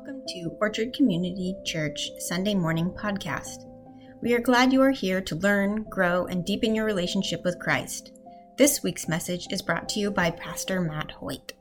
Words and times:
Welcome 0.00 0.22
to 0.28 0.56
Orchard 0.62 0.94
Community 0.94 1.54
Church 1.62 2.08
Sunday 2.20 2.54
Morning 2.54 2.90
Podcast. 2.90 3.66
We 4.22 4.32
are 4.32 4.40
glad 4.40 4.72
you 4.72 4.80
are 4.80 4.90
here 4.90 5.20
to 5.20 5.36
learn, 5.36 5.82
grow, 5.90 6.24
and 6.24 6.42
deepen 6.42 6.74
your 6.74 6.86
relationship 6.86 7.44
with 7.44 7.58
Christ. 7.58 8.12
This 8.56 8.82
week's 8.82 9.08
message 9.08 9.48
is 9.50 9.60
brought 9.60 9.90
to 9.90 10.00
you 10.00 10.10
by 10.10 10.30
Pastor 10.30 10.80
Matt 10.80 11.10
Hoyt. 11.10 11.52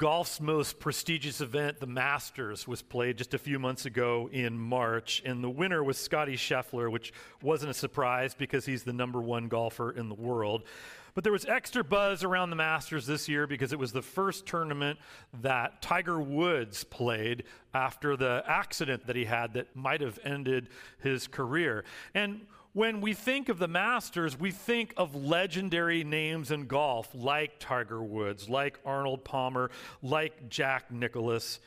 Golf's 0.00 0.40
most 0.40 0.80
prestigious 0.80 1.42
event, 1.42 1.78
the 1.78 1.86
Masters, 1.86 2.66
was 2.66 2.80
played 2.80 3.18
just 3.18 3.34
a 3.34 3.38
few 3.38 3.58
months 3.58 3.84
ago 3.84 4.30
in 4.32 4.58
March, 4.58 5.22
and 5.26 5.44
the 5.44 5.50
winner 5.50 5.84
was 5.84 5.98
Scotty 5.98 6.36
Scheffler, 6.36 6.90
which 6.90 7.12
wasn't 7.42 7.70
a 7.70 7.74
surprise 7.74 8.32
because 8.32 8.64
he's 8.64 8.82
the 8.82 8.94
number 8.94 9.20
one 9.20 9.48
golfer 9.48 9.90
in 9.90 10.08
the 10.08 10.14
world. 10.14 10.62
But 11.12 11.22
there 11.22 11.34
was 11.34 11.44
extra 11.44 11.84
buzz 11.84 12.24
around 12.24 12.48
the 12.48 12.56
Masters 12.56 13.06
this 13.06 13.28
year 13.28 13.46
because 13.46 13.74
it 13.74 13.78
was 13.78 13.92
the 13.92 14.00
first 14.00 14.46
tournament 14.46 14.98
that 15.42 15.82
Tiger 15.82 16.18
Woods 16.18 16.82
played 16.82 17.44
after 17.74 18.16
the 18.16 18.42
accident 18.46 19.06
that 19.06 19.16
he 19.16 19.26
had 19.26 19.52
that 19.52 19.76
might 19.76 20.00
have 20.00 20.18
ended 20.24 20.70
his 21.02 21.26
career. 21.26 21.84
And 22.14 22.46
when 22.72 23.00
we 23.00 23.14
think 23.14 23.48
of 23.48 23.58
the 23.58 23.68
Masters, 23.68 24.38
we 24.38 24.50
think 24.50 24.92
of 24.96 25.14
legendary 25.14 26.04
names 26.04 26.50
in 26.50 26.66
golf 26.66 27.08
like 27.14 27.58
Tiger 27.58 28.02
Woods, 28.02 28.48
like 28.48 28.78
Arnold 28.84 29.24
Palmer, 29.24 29.70
like 30.02 30.48
Jack 30.48 30.92
Nicklaus. 30.92 31.60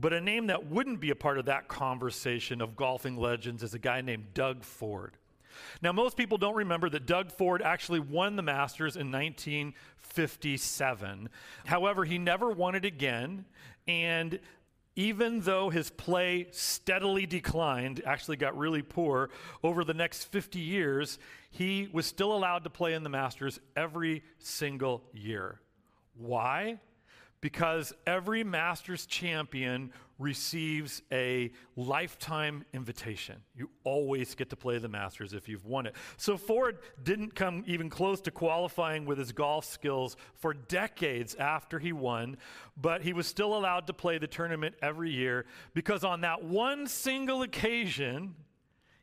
But 0.00 0.12
a 0.12 0.20
name 0.20 0.48
that 0.48 0.66
wouldn't 0.66 1.00
be 1.00 1.10
a 1.10 1.14
part 1.14 1.38
of 1.38 1.46
that 1.46 1.68
conversation 1.68 2.60
of 2.60 2.76
golfing 2.76 3.16
legends 3.16 3.62
is 3.62 3.74
a 3.74 3.78
guy 3.78 4.00
named 4.00 4.34
Doug 4.34 4.64
Ford. 4.64 5.16
Now, 5.82 5.92
most 5.92 6.16
people 6.16 6.38
don't 6.38 6.54
remember 6.54 6.88
that 6.90 7.06
Doug 7.06 7.32
Ford 7.32 7.62
actually 7.62 8.00
won 8.00 8.36
the 8.36 8.42
Masters 8.42 8.96
in 8.96 9.10
1957. 9.10 11.28
However, 11.66 12.04
he 12.04 12.18
never 12.18 12.50
won 12.50 12.76
it 12.76 12.84
again, 12.84 13.44
and 13.86 14.38
even 14.98 15.42
though 15.42 15.70
his 15.70 15.90
play 15.90 16.48
steadily 16.50 17.24
declined, 17.24 18.02
actually 18.04 18.36
got 18.36 18.58
really 18.58 18.82
poor 18.82 19.30
over 19.62 19.84
the 19.84 19.94
next 19.94 20.24
50 20.24 20.58
years, 20.58 21.20
he 21.52 21.88
was 21.92 22.04
still 22.04 22.34
allowed 22.34 22.64
to 22.64 22.70
play 22.70 22.94
in 22.94 23.04
the 23.04 23.08
Masters 23.08 23.60
every 23.76 24.24
single 24.40 25.04
year. 25.12 25.60
Why? 26.16 26.80
Because 27.40 27.92
every 28.06 28.42
Masters 28.44 29.06
champion 29.06 29.92
receives 30.18 31.02
a 31.12 31.50
lifetime 31.76 32.64
invitation. 32.72 33.36
You 33.54 33.70
always 33.84 34.34
get 34.34 34.50
to 34.50 34.56
play 34.56 34.78
the 34.78 34.88
Masters 34.88 35.32
if 35.32 35.48
you've 35.48 35.64
won 35.64 35.86
it. 35.86 35.94
So 36.16 36.36
Ford 36.36 36.78
didn't 37.02 37.34
come 37.34 37.62
even 37.66 37.88
close 37.88 38.20
to 38.22 38.32
qualifying 38.32 39.06
with 39.06 39.18
his 39.18 39.30
golf 39.30 39.64
skills 39.64 40.16
for 40.34 40.54
decades 40.54 41.36
after 41.36 41.78
he 41.78 41.92
won, 41.92 42.36
but 42.76 43.02
he 43.02 43.12
was 43.12 43.26
still 43.26 43.56
allowed 43.56 43.86
to 43.86 43.92
play 43.92 44.18
the 44.18 44.26
tournament 44.26 44.74
every 44.82 45.10
year 45.10 45.46
because 45.72 46.02
on 46.02 46.22
that 46.22 46.42
one 46.42 46.86
single 46.88 47.42
occasion, 47.42 48.34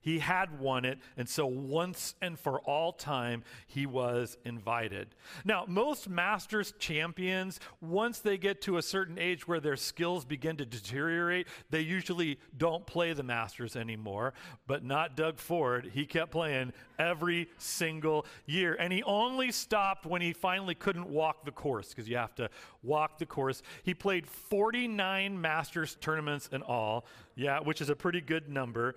he 0.05 0.19
had 0.19 0.59
won 0.59 0.85
it, 0.85 0.99
and 1.17 1.27
so 1.27 1.47
once 1.47 2.13
and 2.21 2.37
for 2.37 2.59
all 2.59 2.93
time, 2.93 3.43
he 3.65 3.87
was 3.87 4.37
invited. 4.45 5.07
Now, 5.43 5.65
most 5.67 6.07
Masters 6.07 6.75
champions, 6.77 7.59
once 7.81 8.19
they 8.19 8.37
get 8.37 8.61
to 8.61 8.77
a 8.77 8.83
certain 8.83 9.17
age 9.17 9.47
where 9.47 9.59
their 9.59 9.75
skills 9.75 10.23
begin 10.23 10.57
to 10.57 10.65
deteriorate, 10.65 11.47
they 11.71 11.79
usually 11.81 12.37
don't 12.55 12.85
play 12.85 13.13
the 13.13 13.23
Masters 13.23 13.75
anymore. 13.75 14.35
But 14.67 14.83
not 14.83 15.17
Doug 15.17 15.39
Ford. 15.39 15.89
He 15.91 16.05
kept 16.05 16.29
playing 16.29 16.73
every 16.99 17.49
single 17.57 18.27
year, 18.45 18.75
and 18.79 18.93
he 18.93 19.01
only 19.01 19.51
stopped 19.51 20.05
when 20.05 20.21
he 20.21 20.33
finally 20.33 20.75
couldn't 20.75 21.09
walk 21.09 21.45
the 21.45 21.51
course 21.51 21.89
because 21.89 22.07
you 22.07 22.17
have 22.17 22.35
to 22.35 22.51
walk 22.83 23.17
the 23.17 23.25
course. 23.25 23.63
He 23.81 23.95
played 23.95 24.27
49 24.27 25.41
Masters 25.41 25.97
tournaments 25.99 26.47
in 26.51 26.61
all, 26.61 27.07
yeah, 27.35 27.59
which 27.59 27.81
is 27.81 27.89
a 27.89 27.95
pretty 27.95 28.21
good 28.21 28.47
number. 28.49 28.93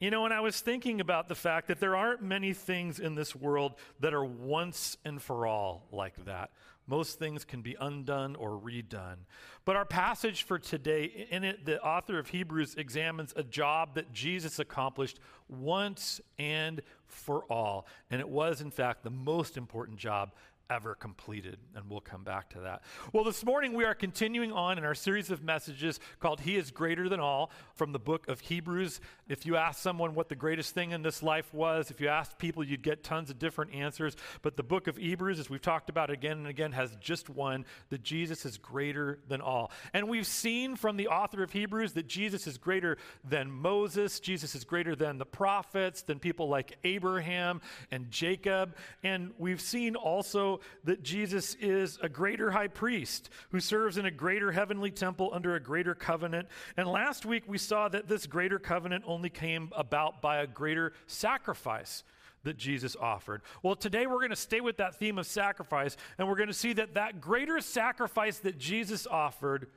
You 0.00 0.10
know, 0.10 0.24
and 0.24 0.32
I 0.32 0.40
was 0.40 0.58
thinking 0.60 1.02
about 1.02 1.28
the 1.28 1.34
fact 1.34 1.68
that 1.68 1.78
there 1.78 1.94
aren't 1.94 2.22
many 2.22 2.54
things 2.54 2.98
in 2.98 3.14
this 3.14 3.36
world 3.36 3.74
that 4.00 4.14
are 4.14 4.24
once 4.24 4.96
and 5.04 5.20
for 5.20 5.46
all 5.46 5.86
like 5.92 6.24
that. 6.24 6.50
Most 6.86 7.18
things 7.18 7.44
can 7.44 7.60
be 7.60 7.76
undone 7.78 8.34
or 8.34 8.58
redone. 8.58 9.18
But 9.66 9.76
our 9.76 9.84
passage 9.84 10.44
for 10.44 10.58
today, 10.58 11.28
in 11.30 11.44
it, 11.44 11.66
the 11.66 11.82
author 11.82 12.18
of 12.18 12.30
Hebrews 12.30 12.76
examines 12.76 13.34
a 13.36 13.42
job 13.42 13.94
that 13.96 14.10
Jesus 14.10 14.58
accomplished 14.58 15.20
once 15.48 16.22
and 16.38 16.80
for 17.06 17.44
all. 17.44 17.86
And 18.10 18.22
it 18.22 18.28
was, 18.28 18.62
in 18.62 18.70
fact, 18.70 19.04
the 19.04 19.10
most 19.10 19.58
important 19.58 19.98
job 19.98 20.32
ever 20.70 20.94
completed. 20.94 21.58
And 21.74 21.90
we'll 21.90 22.00
come 22.00 22.22
back 22.22 22.48
to 22.50 22.60
that. 22.60 22.82
Well, 23.12 23.24
this 23.24 23.44
morning 23.44 23.74
we 23.74 23.84
are 23.84 23.94
continuing 23.94 24.52
on 24.52 24.78
in 24.78 24.84
our 24.84 24.94
series 24.94 25.30
of 25.30 25.42
messages 25.42 25.98
called 26.20 26.40
He 26.40 26.56
is 26.56 26.70
Greater 26.70 27.08
Than 27.08 27.18
All 27.18 27.50
from 27.74 27.90
the 27.90 27.98
book 27.98 28.28
of 28.28 28.40
Hebrews. 28.40 29.00
If 29.28 29.44
you 29.44 29.56
ask 29.56 29.80
someone 29.80 30.14
what 30.14 30.28
the 30.28 30.36
greatest 30.36 30.72
thing 30.72 30.92
in 30.92 31.02
this 31.02 31.22
life 31.22 31.52
was, 31.52 31.90
if 31.90 32.00
you 32.00 32.08
asked 32.08 32.38
people, 32.38 32.62
you'd 32.62 32.82
get 32.82 33.02
tons 33.02 33.30
of 33.30 33.38
different 33.38 33.74
answers. 33.74 34.16
But 34.42 34.56
the 34.56 34.62
book 34.62 34.86
of 34.86 34.96
Hebrews, 34.96 35.40
as 35.40 35.50
we've 35.50 35.60
talked 35.60 35.90
about 35.90 36.08
again 36.08 36.38
and 36.38 36.46
again, 36.46 36.70
has 36.72 36.96
just 37.00 37.28
one 37.28 37.66
that 37.88 38.04
Jesus 38.04 38.46
is 38.46 38.56
greater 38.56 39.18
than 39.28 39.40
all. 39.40 39.72
And 39.92 40.08
we've 40.08 40.26
seen 40.26 40.76
from 40.76 40.96
the 40.96 41.08
author 41.08 41.42
of 41.42 41.50
Hebrews 41.50 41.94
that 41.94 42.06
Jesus 42.06 42.46
is 42.46 42.58
greater 42.58 42.96
than 43.28 43.50
Moses, 43.50 44.20
Jesus 44.20 44.54
is 44.54 44.62
greater 44.62 44.94
than 44.94 45.18
the 45.18 45.26
prophets, 45.26 46.02
than 46.02 46.20
people 46.20 46.48
like 46.48 46.78
Abraham 46.84 47.60
and 47.90 48.08
Jacob. 48.10 48.76
And 49.02 49.32
we've 49.36 49.60
seen 49.60 49.96
also 49.96 50.59
that 50.84 51.02
Jesus 51.02 51.54
is 51.60 51.98
a 52.02 52.08
greater 52.08 52.50
high 52.50 52.68
priest 52.68 53.30
who 53.50 53.60
serves 53.60 53.98
in 53.98 54.06
a 54.06 54.10
greater 54.10 54.52
heavenly 54.52 54.90
temple 54.90 55.30
under 55.32 55.54
a 55.54 55.60
greater 55.60 55.94
covenant. 55.94 56.48
And 56.76 56.88
last 56.88 57.26
week 57.26 57.44
we 57.46 57.58
saw 57.58 57.88
that 57.88 58.08
this 58.08 58.26
greater 58.26 58.58
covenant 58.58 59.04
only 59.06 59.30
came 59.30 59.70
about 59.76 60.22
by 60.22 60.38
a 60.38 60.46
greater 60.46 60.92
sacrifice 61.06 62.04
that 62.42 62.56
Jesus 62.56 62.96
offered. 62.96 63.42
Well, 63.62 63.76
today 63.76 64.06
we're 64.06 64.18
going 64.18 64.30
to 64.30 64.36
stay 64.36 64.60
with 64.60 64.78
that 64.78 64.94
theme 64.94 65.18
of 65.18 65.26
sacrifice, 65.26 65.96
and 66.18 66.26
we're 66.26 66.36
going 66.36 66.48
to 66.48 66.54
see 66.54 66.72
that 66.74 66.94
that 66.94 67.20
greater 67.20 67.60
sacrifice 67.60 68.38
that 68.38 68.58
Jesus 68.58 69.06
offered 69.06 69.68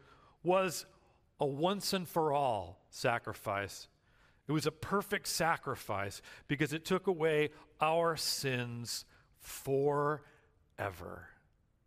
was 0.43 0.85
a 1.39 1.45
once 1.45 1.93
and 1.93 2.07
for 2.07 2.31
all 2.31 2.79
sacrifice. 2.89 3.87
It 4.47 4.51
was 4.51 4.65
a 4.65 4.71
perfect 4.71 5.27
sacrifice 5.27 6.21
because 6.47 6.73
it 6.73 6.85
took 6.85 7.07
away 7.07 7.49
our 7.81 8.15
sins 8.15 9.05
for 9.39 10.23
ever. 10.77 11.27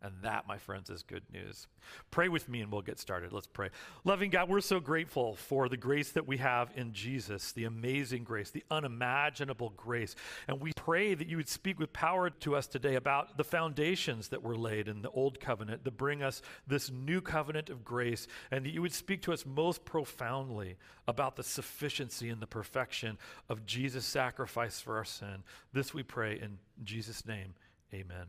And 0.03 0.13
that, 0.23 0.47
my 0.47 0.59
friends, 0.59 0.91
is 0.91 1.03
good 1.03 1.23
news. 1.33 1.67
Pray 2.11 2.29
with 2.29 2.51
me 2.51 2.61
and 2.61 2.71
we'll 2.71 2.83
get 2.83 3.01
started. 3.01 3.33
Let's 3.33 3.47
pray. 3.47 3.71
Loving 4.05 4.31
God, 4.31 4.49
we're 4.49 4.61
so 4.61 4.79
grateful 4.79 5.35
for 5.35 5.69
the 5.71 5.77
grace 5.77 6.13
that 6.13 6.29
we 6.29 6.37
have 6.37 6.71
in 6.77 6.93
Jesus, 6.93 7.53
the 7.53 7.65
amazing 7.65 8.23
grace, 8.23 8.51
the 8.51 8.63
unimaginable 8.71 9.73
grace. 9.75 10.15
And 10.47 10.61
we 10.61 10.73
pray 10.77 11.15
that 11.15 11.27
you 11.27 11.39
would 11.39 11.49
speak 11.49 11.79
with 11.81 11.95
power 11.95 12.29
to 12.29 12.55
us 12.55 12.67
today 12.67 12.97
about 12.97 13.39
the 13.39 13.43
foundations 13.43 14.29
that 14.29 14.43
were 14.43 14.57
laid 14.57 14.87
in 14.87 15.01
the 15.01 15.11
old 15.11 15.41
covenant 15.41 15.85
to 15.87 15.91
bring 15.91 16.23
us 16.23 16.43
this 16.67 16.91
new 16.91 17.23
covenant 17.23 17.71
of 17.71 17.85
grace, 17.85 18.29
and 18.51 18.67
that 18.67 18.75
you 18.75 18.83
would 18.83 18.93
speak 18.93 19.23
to 19.23 19.33
us 19.33 19.47
most 19.47 19.85
profoundly 19.87 20.77
about 21.09 21.37
the 21.37 21.43
sufficiency 21.43 22.29
and 22.29 22.41
the 22.41 22.47
perfection 22.47 23.17
of 23.49 23.65
Jesus' 23.65 24.05
sacrifice 24.05 24.79
for 24.79 24.97
our 24.99 25.05
sin. 25.05 25.43
This 25.73 25.95
we 25.95 26.03
pray 26.03 26.39
in 26.39 26.59
Jesus' 26.85 27.27
name. 27.27 27.55
Amen. 27.95 28.27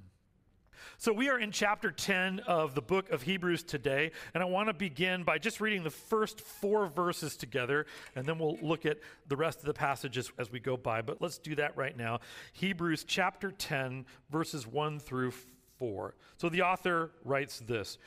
So, 0.97 1.13
we 1.13 1.29
are 1.29 1.39
in 1.39 1.51
chapter 1.51 1.91
10 1.91 2.39
of 2.47 2.75
the 2.75 2.81
book 2.81 3.09
of 3.09 3.21
Hebrews 3.21 3.63
today, 3.63 4.11
and 4.33 4.41
I 4.43 4.45
want 4.45 4.69
to 4.69 4.73
begin 4.73 5.23
by 5.23 5.37
just 5.37 5.61
reading 5.61 5.83
the 5.83 5.89
first 5.89 6.41
four 6.41 6.87
verses 6.87 7.37
together, 7.37 7.85
and 8.15 8.25
then 8.25 8.39
we'll 8.39 8.57
look 8.61 8.85
at 8.85 8.99
the 9.27 9.35
rest 9.35 9.59
of 9.59 9.65
the 9.65 9.73
passages 9.73 10.31
as 10.37 10.51
we 10.51 10.59
go 10.59 10.77
by. 10.77 11.01
But 11.01 11.21
let's 11.21 11.37
do 11.37 11.55
that 11.55 11.75
right 11.77 11.95
now. 11.95 12.19
Hebrews 12.53 13.03
chapter 13.03 13.51
10, 13.51 14.05
verses 14.29 14.65
1 14.67 14.99
through 14.99 15.33
4. 15.77 16.15
So, 16.37 16.49
the 16.49 16.61
author 16.61 17.11
writes 17.23 17.59
this 17.59 17.97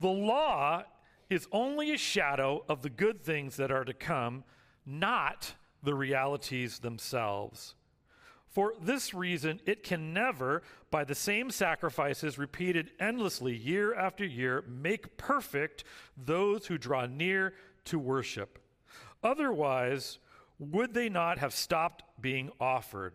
The 0.00 0.08
law 0.08 0.84
is 1.28 1.46
only 1.52 1.92
a 1.92 1.98
shadow 1.98 2.64
of 2.68 2.82
the 2.82 2.90
good 2.90 3.22
things 3.22 3.56
that 3.56 3.70
are 3.70 3.84
to 3.84 3.94
come, 3.94 4.44
not 4.84 5.54
the 5.82 5.94
realities 5.94 6.80
themselves. 6.80 7.74
For 8.50 8.74
this 8.82 9.14
reason, 9.14 9.60
it 9.64 9.84
can 9.84 10.12
never, 10.12 10.62
by 10.90 11.04
the 11.04 11.14
same 11.14 11.50
sacrifices 11.50 12.36
repeated 12.36 12.90
endlessly 12.98 13.56
year 13.56 13.94
after 13.94 14.24
year, 14.24 14.64
make 14.66 15.16
perfect 15.16 15.84
those 16.16 16.66
who 16.66 16.76
draw 16.76 17.06
near 17.06 17.54
to 17.84 17.98
worship. 17.98 18.58
Otherwise, 19.22 20.18
would 20.58 20.94
they 20.94 21.08
not 21.08 21.38
have 21.38 21.54
stopped 21.54 22.02
being 22.20 22.50
offered? 22.60 23.14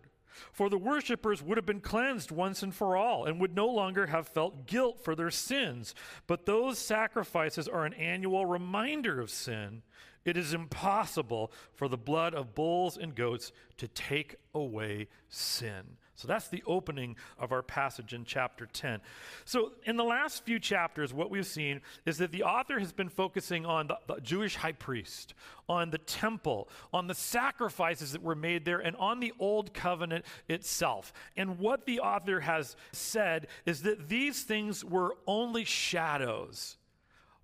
For 0.52 0.70
the 0.70 0.78
worshippers 0.78 1.44
would 1.44 1.58
have 1.58 1.66
been 1.66 1.82
cleansed 1.82 2.32
once 2.32 2.64
and 2.64 2.74
for 2.74 2.96
all, 2.96 3.26
and 3.26 3.40
would 3.40 3.56
no 3.56 3.68
longer 3.68 4.08
have 4.08 4.28
felt 4.28 4.68
guilt 4.68 5.00
for 5.04 5.16
their 5.16 5.32
sins. 5.32 5.96
But 6.28 6.46
those 6.46 6.78
sacrifices 6.78 7.68
are 7.68 7.86
an 7.86 7.94
annual 7.94 8.46
reminder 8.46 9.20
of 9.20 9.30
sin 9.30 9.82
it 10.26 10.36
is 10.38 10.54
impossible 10.54 11.52
for 11.74 11.88
the 11.88 11.98
blood 11.98 12.34
of 12.34 12.56
bulls 12.56 12.98
and 12.98 13.16
goats 13.16 13.52
to 13.78 13.88
take 13.88 14.36
away 14.54 15.08
sin. 15.30 15.98
So 16.16 16.30
that's 16.30 16.48
the 16.48 16.64
opening 16.66 17.18
of 17.38 17.52
our 17.52 17.62
passage 17.62 18.14
in 18.14 18.24
chapter 18.24 18.66
10. 18.66 19.02
So, 19.44 19.74
in 19.84 19.98
the 19.98 20.04
last 20.04 20.46
few 20.46 20.60
chapters, 20.60 21.14
what 21.14 21.30
we've 21.30 21.46
seen 21.46 21.82
is 22.06 22.18
that 22.20 22.32
the 22.32 22.44
author 22.44 22.80
has 22.80 22.94
been 22.94 23.10
focusing 23.10 23.66
on 23.66 23.88
the, 23.88 23.98
the, 24.08 24.22
Jewish 24.22 24.56
high 24.56 24.72
priest, 24.72 25.34
on 25.68 25.90
the 25.90 25.98
temple, 25.98 26.70
on 26.94 27.08
the 27.08 27.14
sacrifices 27.14 28.14
that 28.14 28.24
were 28.24 28.36
made 28.36 28.64
there, 28.64 28.80
and 28.80 28.96
on 28.96 29.20
the 29.20 29.34
old 29.40 29.74
covenant 29.74 30.24
itself. 30.48 31.12
And 31.36 31.60
what 31.60 31.86
the 31.86 32.00
author 32.00 32.40
has 32.40 32.78
said 32.94 33.48
is 33.66 33.82
that 33.82 34.08
these 34.08 34.44
things 34.44 34.86
were 34.86 35.18
only 35.28 35.66
shadows, 35.66 36.78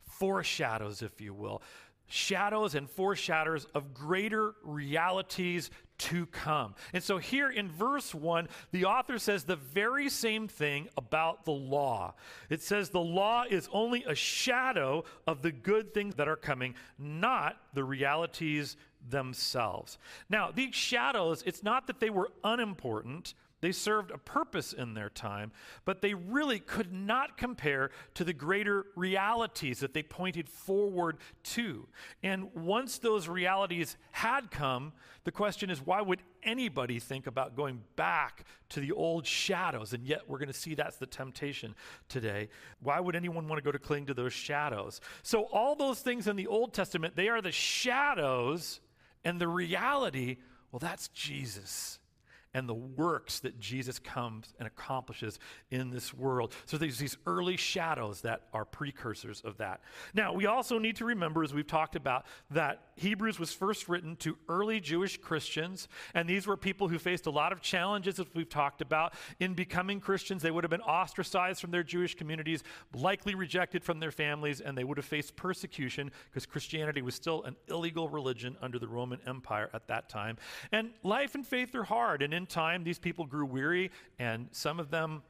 foreshadows, 0.06 1.01
if 1.01 1.19
you 1.19 1.33
will 1.33 1.62
shadows 2.12 2.75
and 2.75 2.90
foreshadows 2.90 3.66
of 3.74 3.94
greater 3.94 4.54
realities 4.63 5.72
to 5.98 6.25
come. 6.25 6.75
And 6.94 7.04
so 7.04 7.19
here 7.19 7.50
in 7.50 7.69
verse 7.72 8.13
1, 8.13 8.50
the 8.72 8.86
author 8.86 9.18
says 9.19 9.44
the 9.44 9.56
very 9.56 10.10
same 10.10 10.48
thing 10.48 10.90
about 10.98 11.46
the 11.46 11.52
law. 11.52 12.16
It 12.50 12.62
says 12.62 12.90
the 12.90 13.00
law 13.00 13.46
is 13.50 13.69
only 13.72 14.04
a 14.06 14.16
shadow 14.16 15.04
of 15.28 15.42
the 15.42 15.52
good 15.52 15.94
things 15.94 16.16
that 16.16 16.28
are 16.28 16.36
coming, 16.36 16.75
not 16.98 17.58
the 17.74 17.84
realities 17.84 18.78
themselves. 19.10 19.98
Now, 20.30 20.52
these 20.52 20.75
shadows, 20.75 21.44
it's 21.46 21.64
not 21.64 21.88
that 21.88 22.00
they 22.00 22.10
were 22.10 22.30
unimportant. 22.44 23.36
They 23.62 23.72
served 23.72 24.10
a 24.10 24.18
purpose 24.18 24.74
in 24.74 24.96
their 24.96 25.10
time, 25.10 25.52
but 25.86 26.02
they 26.02 26.16
really 26.16 26.60
could 26.60 26.92
not 26.92 27.38
compare 27.38 27.92
to 28.16 28.24
the 28.24 28.34
greater 28.34 28.88
realities 28.96 29.80
that 29.80 29.94
they 29.94 30.02
pointed 30.02 30.50
forward 30.50 31.18
to. 31.44 31.88
And 32.24 32.54
once 32.56 32.98
those 32.98 33.28
realities 33.28 33.98
had 34.12 34.50
come, 34.50 34.94
the 35.25 35.31
question 35.31 35.69
is 35.69 35.86
why 35.86 36.02
would 36.02 36.24
anybody 36.42 36.98
think 36.98 37.28
about 37.28 37.56
going 37.56 37.81
back 37.96 38.46
to 38.69 38.80
the 38.80 38.92
old 38.94 39.28
shadows? 39.28 39.94
And 39.94 40.07
yet 40.07 40.28
we're 40.28 40.40
going 40.40 40.48
to 40.48 40.54
see 40.54 40.74
that's 40.74 40.98
the 40.98 41.06
temptation 41.06 41.75
today. 42.10 42.50
Why 42.81 43.00
would 43.00 43.16
anyone 43.16 43.48
want 43.48 43.60
to 43.60 43.64
go 43.64 43.72
to 43.72 43.80
cling 43.80 44.07
to 44.07 44.16
those 44.16 44.34
shadows? 44.34 45.02
So, 45.22 45.44
all 45.44 45.75
those 45.75 46.00
things 46.00 46.28
in 46.28 46.36
the 46.36 46.48
Old 46.48 46.74
Testament, 46.74 47.16
they 47.16 47.30
are 47.30 47.42
the 47.42 47.52
shadows, 47.52 48.80
and 49.24 49.40
the 49.40 49.48
reality, 49.48 50.38
well, 50.72 50.80
that's 50.80 51.10
Jesus 51.10 52.00
and 52.53 52.68
the 52.68 52.74
works 52.74 53.39
that 53.39 53.59
Jesus 53.59 53.98
comes 54.00 54.53
and 54.59 54.68
accomplishes 54.68 55.39
in 55.69 55.89
this 55.89 56.13
world. 56.13 56.53
So 56.65 56.77
there's 56.77 56.98
these 56.98 57.18
early 57.25 57.57
shadows 57.57 58.21
that 58.21 58.48
are 58.53 58.65
precursors 58.65 59.42
of 59.42 59.57
that. 59.57 59.81
Now, 60.13 60.33
we 60.33 60.45
also 60.45 60.77
need 60.77 60.98
to 60.98 61.06
remember, 61.06 61.44
as 61.44 61.53
we've 61.53 61.68
talked 61.68 61.95
about, 61.95 62.25
that 62.50 62.81
Hebrews 62.95 63.39
was 63.39 63.53
first 63.53 63.88
written 63.88 64.15
to 64.18 64.38
early 64.50 64.80
Jewish 64.80 65.18
Christians, 65.18 65.88
and 66.13 66.27
these 66.27 66.45
were 66.45 66.57
people 66.57 66.88
who 66.88 67.00
faced 67.00 67.25
a 67.25 67.31
lot 67.31 67.51
of 67.51 67.62
challenges, 67.62 68.19
as 68.19 68.25
we've 68.33 68.50
talked 68.50 68.81
about. 68.81 69.13
In 69.39 69.54
becoming 69.54 70.00
Christians, 70.00 70.42
they 70.42 70.51
would 70.51 70.63
have 70.63 70.71
been 70.71 70.81
ostracized 70.81 71.62
from 71.62 71.71
their 71.71 71.83
Jewish 71.83 72.15
communities, 72.15 72.63
likely 72.94 73.33
rejected 73.33 73.83
from 73.83 74.00
their 74.00 74.12
families, 74.12 74.62
and 74.62 74.77
they 74.77 74.83
would 74.83 74.97
have 74.97 75.06
faced 75.06 75.36
persecution 75.36 76.12
because 76.30 76.45
Christianity 76.45 77.01
was 77.01 77.15
still 77.15 77.44
an 77.44 77.56
illegal 77.69 78.09
religion 78.09 78.57
under 78.62 78.77
the 78.77 78.88
Roman 78.88 79.19
Empire 79.25 79.69
at 79.74 79.88
that 79.88 80.09
time. 80.09 80.38
And 80.71 80.92
life 81.04 81.33
and 81.36 81.45
faith 81.45 81.74
are 81.75 81.83
hard, 81.83 82.21
and 82.21 82.33
in 82.33 82.41
time, 82.46 82.84
these 82.84 83.00
people 83.00 83.26
grew 83.26 83.46
weary, 83.46 83.92
and 84.20 84.48
some 84.52 84.80
of 84.80 84.92
them 84.92 85.24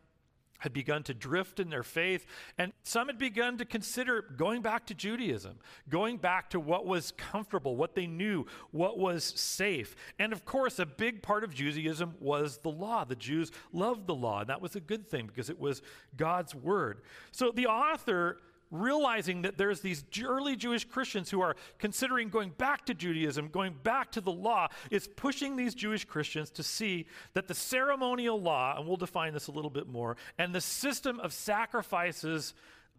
had 0.62 0.74
begun 0.74 1.02
to 1.02 1.14
drift 1.14 1.60
in 1.60 1.72
their 1.72 1.82
faith, 1.82 2.28
and 2.56 2.72
some 2.84 3.08
had 3.08 3.18
begun 3.18 3.58
to 3.58 3.66
consider 3.66 4.22
going 4.38 4.62
back 4.62 4.86
to 4.86 4.94
Judaism, 4.94 5.58
going 5.90 6.18
back 6.18 6.52
to 6.52 6.60
what 6.60 6.86
was 6.86 7.14
comfortable, 7.18 7.76
what 7.76 7.96
they 7.96 8.06
knew, 8.06 8.46
what 8.70 9.00
was 9.00 9.24
safe. 9.24 9.96
And 10.20 10.32
of 10.32 10.46
course, 10.46 10.78
a 10.78 10.86
big 10.86 11.24
part 11.24 11.44
of 11.44 11.56
Judaism 11.56 12.14
was 12.20 12.60
the 12.60 12.70
law. 12.70 13.06
The 13.06 13.16
Jews 13.16 13.52
loved 13.74 14.06
the 14.06 14.14
law, 14.14 14.42
and 14.42 14.50
that 14.50 14.62
was 14.62 14.76
a 14.76 14.80
good 14.80 15.10
thing 15.10 15.26
because 15.26 15.50
it 15.50 15.60
was 15.60 15.82
God's 16.16 16.54
word. 16.54 17.02
So 17.32 17.52
the 17.52 17.66
author 17.66 18.38
realizing 18.72 19.42
that 19.44 19.58
there's 19.58 19.82
these 19.82 20.04
early 20.24 20.56
Jewish 20.56 20.86
Christians 20.86 21.30
who 21.30 21.42
are 21.42 21.56
considering 21.78 22.30
going 22.30 22.52
back 22.58 22.86
to 22.86 22.94
Judaism, 22.94 23.50
going 23.50 23.76
back 23.84 24.12
to 24.14 24.22
the 24.22 24.32
law, 24.32 24.70
is 24.90 25.08
pushing 25.08 25.56
these 25.56 25.76
Jewish 25.76 26.06
Christians 26.06 26.50
to 26.52 26.64
see 26.64 27.06
that 27.34 27.48
the 27.48 27.54
ceremonial 27.54 28.42
law, 28.42 28.78
and 28.78 28.88
we'll 28.88 28.98
define 28.98 29.34
this 29.34 29.48
a 29.48 29.52
little 29.52 29.70
bit 29.70 29.88
more, 29.88 30.16
and 30.38 30.56
the 30.56 30.62
system 30.62 31.20
of 31.20 31.34
sacrifices 31.34 32.54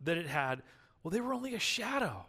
that 0.05 0.19
it 0.19 0.27
had, 0.27 0.63
well, 1.03 1.11
they 1.11 1.21
were 1.21 1.33
only 1.33 1.55
a 1.55 1.61
shadow 1.61 2.27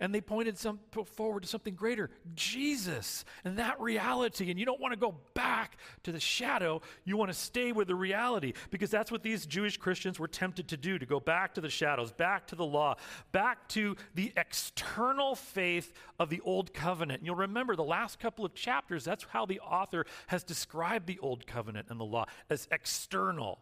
and 0.00 0.14
they 0.14 0.20
pointed 0.20 0.58
some, 0.58 0.80
forward 1.04 1.42
to 1.42 1.48
something 1.48 1.74
greater 1.74 2.10
Jesus 2.34 3.24
and 3.44 3.58
that 3.58 3.78
reality. 3.80 4.50
And 4.50 4.58
you 4.58 4.66
don't 4.66 4.80
want 4.80 4.92
to 4.92 4.98
go 4.98 5.14
back 5.34 5.76
to 6.04 6.12
the 6.12 6.20
shadow, 6.20 6.80
you 7.04 7.16
want 7.16 7.30
to 7.30 7.38
stay 7.38 7.72
with 7.72 7.88
the 7.88 7.94
reality 7.94 8.54
because 8.70 8.90
that's 8.90 9.12
what 9.12 9.22
these 9.22 9.46
Jewish 9.46 9.76
Christians 9.76 10.18
were 10.18 10.28
tempted 10.28 10.68
to 10.68 10.76
do 10.76 10.98
to 10.98 11.06
go 11.06 11.20
back 11.20 11.54
to 11.54 11.60
the 11.60 11.68
shadows, 11.68 12.10
back 12.10 12.46
to 12.48 12.56
the 12.56 12.64
law, 12.64 12.96
back 13.32 13.68
to 13.68 13.96
the 14.14 14.32
external 14.36 15.34
faith 15.34 15.92
of 16.18 16.30
the 16.30 16.40
Old 16.40 16.72
Covenant. 16.72 17.20
And 17.20 17.26
you'll 17.26 17.36
remember 17.36 17.76
the 17.76 17.84
last 17.84 18.18
couple 18.18 18.44
of 18.44 18.54
chapters, 18.54 19.04
that's 19.04 19.24
how 19.24 19.46
the 19.46 19.60
author 19.60 20.06
has 20.28 20.42
described 20.42 21.06
the 21.06 21.18
Old 21.20 21.46
Covenant 21.46 21.88
and 21.90 22.00
the 22.00 22.04
law 22.04 22.26
as 22.48 22.66
external 22.70 23.60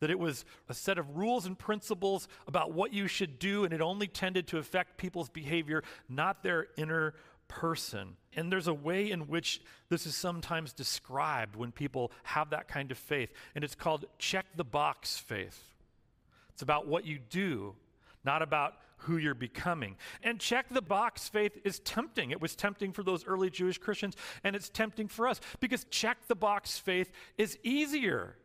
that 0.00 0.10
it 0.10 0.18
was 0.18 0.44
a 0.68 0.74
set 0.74 0.98
of 0.98 1.16
rules 1.16 1.46
and 1.46 1.58
principles 1.58 2.26
about 2.46 2.72
what 2.72 2.92
you 2.92 3.06
should 3.06 3.38
do, 3.38 3.64
and 3.64 3.72
it 3.72 3.80
only 3.80 4.06
tended 4.06 4.46
to 4.48 4.58
affect 4.58 4.96
people's 4.96 5.28
behavior, 5.28 5.82
not 6.08 6.42
their 6.42 6.68
inner 6.76 7.14
person. 7.48 8.16
And 8.34 8.50
there's 8.50 8.68
a 8.68 8.74
way 8.74 9.10
in 9.10 9.22
which 9.22 9.60
this 9.88 10.06
is 10.06 10.14
sometimes 10.14 10.72
described 10.72 11.56
when 11.56 11.72
people 11.72 12.12
have 12.22 12.50
that 12.50 12.68
kind 12.68 12.90
of 12.90 12.98
faith, 12.98 13.32
and 13.54 13.62
it's 13.64 13.74
called 13.74 14.06
check 14.18 14.46
the 14.56 14.64
box 14.64 15.18
faith. 15.18 15.62
It's 16.52 16.62
about 16.62 16.86
what 16.86 17.04
you 17.04 17.18
do, 17.18 17.74
not 18.24 18.42
about 18.42 18.74
who 19.04 19.16
you're 19.16 19.34
becoming. 19.34 19.96
And 20.22 20.38
check 20.38 20.66
the 20.70 20.82
box 20.82 21.28
faith 21.28 21.58
is 21.64 21.80
tempting. 21.80 22.30
It 22.30 22.40
was 22.40 22.54
tempting 22.54 22.92
for 22.92 23.02
those 23.02 23.26
early 23.26 23.50
Jewish 23.50 23.78
Christians, 23.78 24.14
and 24.44 24.54
it's 24.54 24.68
tempting 24.68 25.08
for 25.08 25.26
us 25.26 25.40
because 25.58 25.84
check 25.90 26.18
the 26.28 26.34
box 26.36 26.78
faith 26.78 27.10
is 27.36 27.58
easier. 27.62 28.36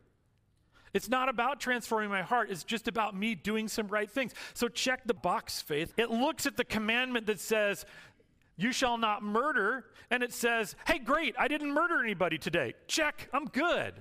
It's 0.94 1.08
not 1.08 1.28
about 1.28 1.60
transforming 1.60 2.10
my 2.10 2.22
heart, 2.22 2.50
it's 2.50 2.64
just 2.64 2.88
about 2.88 3.14
me 3.14 3.34
doing 3.34 3.68
some 3.68 3.88
right 3.88 4.10
things. 4.10 4.32
So 4.54 4.68
check 4.68 5.02
the 5.06 5.14
box 5.14 5.60
faith. 5.60 5.92
It 5.96 6.10
looks 6.10 6.46
at 6.46 6.56
the 6.56 6.64
commandment 6.64 7.26
that 7.26 7.40
says, 7.40 7.84
you 8.56 8.72
shall 8.72 8.96
not 8.96 9.22
murder, 9.22 9.84
and 10.10 10.22
it 10.22 10.32
says, 10.32 10.76
hey, 10.86 10.98
great, 10.98 11.34
I 11.38 11.48
didn't 11.48 11.72
murder 11.72 12.02
anybody 12.02 12.38
today. 12.38 12.74
Check, 12.86 13.28
I'm 13.32 13.44
good. 13.46 13.94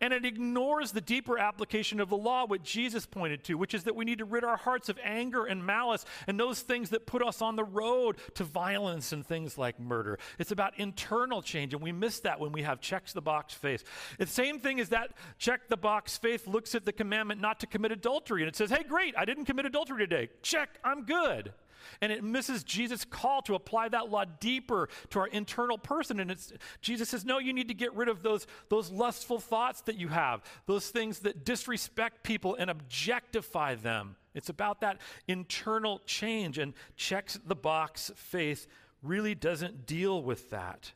And 0.00 0.12
it 0.12 0.26
ignores 0.26 0.92
the 0.92 1.00
deeper 1.00 1.38
application 1.38 2.00
of 2.00 2.10
the 2.10 2.16
law, 2.16 2.46
what 2.46 2.62
Jesus 2.62 3.06
pointed 3.06 3.42
to, 3.44 3.54
which 3.54 3.72
is 3.72 3.84
that 3.84 3.96
we 3.96 4.04
need 4.04 4.18
to 4.18 4.26
rid 4.26 4.44
our 4.44 4.58
hearts 4.58 4.90
of 4.90 4.98
anger 5.02 5.46
and 5.46 5.64
malice 5.64 6.04
and 6.26 6.38
those 6.38 6.60
things 6.60 6.90
that 6.90 7.06
put 7.06 7.22
us 7.22 7.40
on 7.40 7.56
the 7.56 7.64
road 7.64 8.16
to 8.34 8.44
violence 8.44 9.12
and 9.12 9.26
things 9.26 9.56
like 9.56 9.80
murder. 9.80 10.18
It's 10.38 10.50
about 10.50 10.78
internal 10.78 11.40
change, 11.40 11.72
and 11.72 11.82
we 11.82 11.92
miss 11.92 12.20
that 12.20 12.38
when 12.38 12.52
we 12.52 12.62
have 12.62 12.80
checks 12.80 13.14
the 13.14 13.22
box 13.22 13.54
faith. 13.54 13.84
The 14.18 14.26
same 14.26 14.60
thing 14.60 14.78
is 14.78 14.90
that 14.90 15.12
check 15.38 15.68
the 15.68 15.76
box 15.78 16.18
faith 16.18 16.46
looks 16.46 16.74
at 16.74 16.84
the 16.84 16.92
commandment 16.92 17.40
not 17.40 17.60
to 17.60 17.66
commit 17.66 17.92
adultery, 17.92 18.42
and 18.42 18.48
it 18.48 18.56
says, 18.56 18.70
hey, 18.70 18.82
great, 18.82 19.14
I 19.16 19.24
didn't 19.24 19.46
commit 19.46 19.64
adultery 19.64 19.98
today. 19.98 20.28
Check, 20.42 20.78
I'm 20.84 21.04
good 21.04 21.52
and 22.00 22.12
it 22.12 22.24
misses 22.24 22.64
Jesus' 22.64 23.04
call 23.04 23.42
to 23.42 23.54
apply 23.54 23.88
that 23.88 24.10
law 24.10 24.24
deeper 24.24 24.88
to 25.10 25.18
our 25.18 25.26
internal 25.26 25.78
person. 25.78 26.20
And 26.20 26.30
it's, 26.30 26.52
Jesus 26.80 27.08
says, 27.08 27.24
no, 27.24 27.38
you 27.38 27.52
need 27.52 27.68
to 27.68 27.74
get 27.74 27.94
rid 27.94 28.08
of 28.08 28.22
those, 28.22 28.46
those 28.68 28.90
lustful 28.90 29.38
thoughts 29.38 29.82
that 29.82 29.96
you 29.96 30.08
have, 30.08 30.42
those 30.66 30.88
things 30.88 31.20
that 31.20 31.44
disrespect 31.44 32.22
people 32.22 32.56
and 32.56 32.70
objectify 32.70 33.74
them. 33.74 34.16
It's 34.34 34.50
about 34.50 34.82
that 34.82 35.00
internal 35.26 36.00
change, 36.04 36.58
and 36.58 36.74
checks 36.94 37.38
the 37.46 37.56
box 37.56 38.10
faith 38.16 38.66
really 39.02 39.34
doesn't 39.34 39.86
deal 39.86 40.22
with 40.22 40.50
that. 40.50 40.92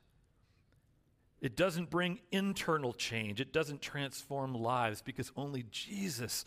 It 1.41 1.57
doesn't 1.57 1.89
bring 1.89 2.21
internal 2.31 2.93
change. 2.93 3.41
It 3.41 3.51
doesn't 3.51 3.81
transform 3.81 4.55
lives 4.55 5.01
because 5.01 5.33
only 5.37 5.65
Jesus, 5.71 6.45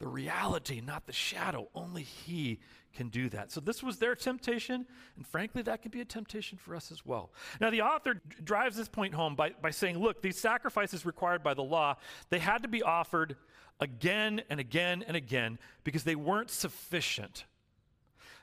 the 0.00 0.08
reality, 0.08 0.80
not 0.80 1.06
the 1.06 1.12
shadow, 1.12 1.68
only 1.72 2.02
He 2.02 2.58
can 2.94 3.08
do 3.08 3.28
that. 3.28 3.52
So 3.52 3.60
this 3.60 3.82
was 3.82 3.98
their 3.98 4.14
temptation, 4.14 4.86
and 5.16 5.26
frankly, 5.26 5.62
that 5.62 5.82
can 5.82 5.90
be 5.90 6.00
a 6.00 6.04
temptation 6.04 6.58
for 6.58 6.74
us 6.74 6.90
as 6.90 7.04
well. 7.04 7.30
Now, 7.60 7.70
the 7.70 7.82
author 7.82 8.14
d- 8.14 8.20
drives 8.42 8.76
this 8.76 8.88
point 8.88 9.14
home 9.14 9.34
by, 9.34 9.50
by 9.50 9.70
saying, 9.70 9.98
look, 9.98 10.22
these 10.22 10.38
sacrifices 10.38 11.06
required 11.06 11.42
by 11.42 11.54
the 11.54 11.62
law, 11.62 11.96
they 12.30 12.38
had 12.38 12.62
to 12.62 12.68
be 12.68 12.82
offered 12.82 13.36
again 13.80 14.42
and 14.50 14.58
again 14.58 15.04
and 15.06 15.16
again 15.16 15.58
because 15.84 16.04
they 16.04 16.16
weren't 16.16 16.50
sufficient. 16.50 17.44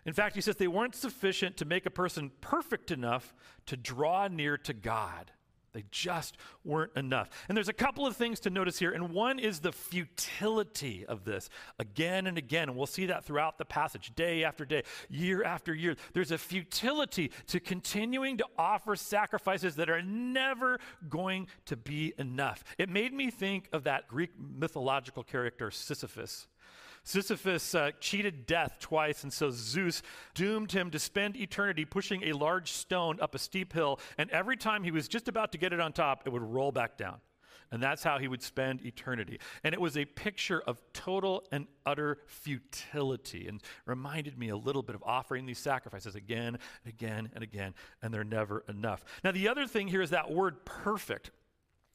In 0.06 0.14
fact, 0.14 0.36
he 0.36 0.42
says 0.42 0.56
they 0.56 0.68
weren't 0.68 0.96
sufficient 0.96 1.58
to 1.58 1.66
make 1.66 1.86
a 1.86 1.92
person 1.92 2.32
perfect 2.40 2.92
enough 2.92 3.34
to 3.66 3.76
draw 3.76 4.28
near 4.28 4.58
to 4.60 4.74
God. 4.74 5.32
They 5.76 5.84
just 5.92 6.38
weren't 6.64 6.94
enough. 6.96 7.30
And 7.50 7.56
there's 7.56 7.68
a 7.68 7.74
couple 7.74 8.08
of 8.08 8.16
things 8.16 8.40
to 8.42 8.50
notice 8.50 8.80
here, 8.80 8.92
and 8.92 9.12
one 9.12 9.40
is 9.40 9.60
the 9.60 9.74
futility 9.74 11.06
of 11.06 11.26
this 11.26 11.50
again 11.78 12.28
and 12.28 12.38
again. 12.38 12.70
And 12.70 12.78
we'll 12.78 12.88
see 12.88 13.08
that 13.08 13.26
throughout 13.26 13.58
the 13.58 13.66
passage, 13.66 14.14
day 14.16 14.46
after 14.46 14.64
day, 14.64 14.84
year 15.10 15.44
after 15.44 15.76
year. 15.76 15.98
There's 16.14 16.32
a 16.32 16.38
futility 16.38 17.30
to 17.48 17.60
continuing 17.60 18.38
to 18.38 18.46
offer 18.58 18.96
sacrifices 18.96 19.76
that 19.76 19.90
are 19.90 20.02
never 20.02 20.80
going 21.10 21.48
to 21.66 21.76
be 21.76 22.14
enough. 22.18 22.64
It 22.78 22.88
made 22.88 23.12
me 23.12 23.30
think 23.30 23.68
of 23.74 23.84
that 23.84 24.08
Greek 24.08 24.30
mythological 24.40 25.24
character, 25.24 25.72
Sisyphus. 25.72 26.48
Sisyphus 27.06 27.74
uh, 27.76 27.92
cheated 28.00 28.46
death 28.46 28.78
twice, 28.80 29.24
and 29.24 29.32
so 29.32 29.52
Zeus 29.52 30.02
doomed 30.34 30.72
him 30.72 30.92
to 30.92 31.00
spend 31.00 31.38
eternity 31.38 31.86
pushing 31.86 32.24
a 32.24 32.34
large 32.34 32.72
stone 32.72 33.20
up 33.22 33.36
a 33.36 33.40
steep 33.40 33.72
hill, 33.72 34.00
and 34.18 34.30
every 34.32 34.58
time 34.58 34.84
he 34.84 34.92
was 34.92 35.08
just 35.08 35.28
about 35.28 35.52
to 35.54 35.58
get 35.58 35.72
it 35.72 35.80
on 35.80 35.94
top, 35.94 36.24
it 36.26 36.32
would 36.32 36.42
roll 36.42 36.72
back 36.72 36.98
down. 36.98 37.18
And 37.72 37.82
that's 37.82 38.04
how 38.04 38.20
he 38.20 38.28
would 38.28 38.44
spend 38.44 38.86
eternity. 38.86 39.40
And 39.64 39.74
it 39.74 39.82
was 39.82 39.98
a 39.98 40.06
picture 40.06 40.62
of 40.62 40.82
total 40.94 41.44
and 41.52 41.68
utter 41.86 42.20
futility 42.28 43.48
and 43.48 43.62
reminded 43.86 44.38
me 44.38 44.50
a 44.50 44.58
little 44.58 44.84
bit 44.84 44.96
of 44.96 45.04
offering 45.04 45.46
these 45.46 45.60
sacrifices 45.60 46.16
again 46.16 46.58
and 46.84 46.94
again 46.94 47.30
and 47.34 47.44
again, 47.44 47.74
and 48.02 48.14
they're 48.14 48.24
never 48.24 48.64
enough. 48.70 49.04
Now, 49.24 49.32
the 49.32 49.48
other 49.48 49.68
thing 49.68 49.88
here 49.88 50.02
is 50.02 50.12
that 50.12 50.32
word 50.32 50.66
perfect. 50.66 51.32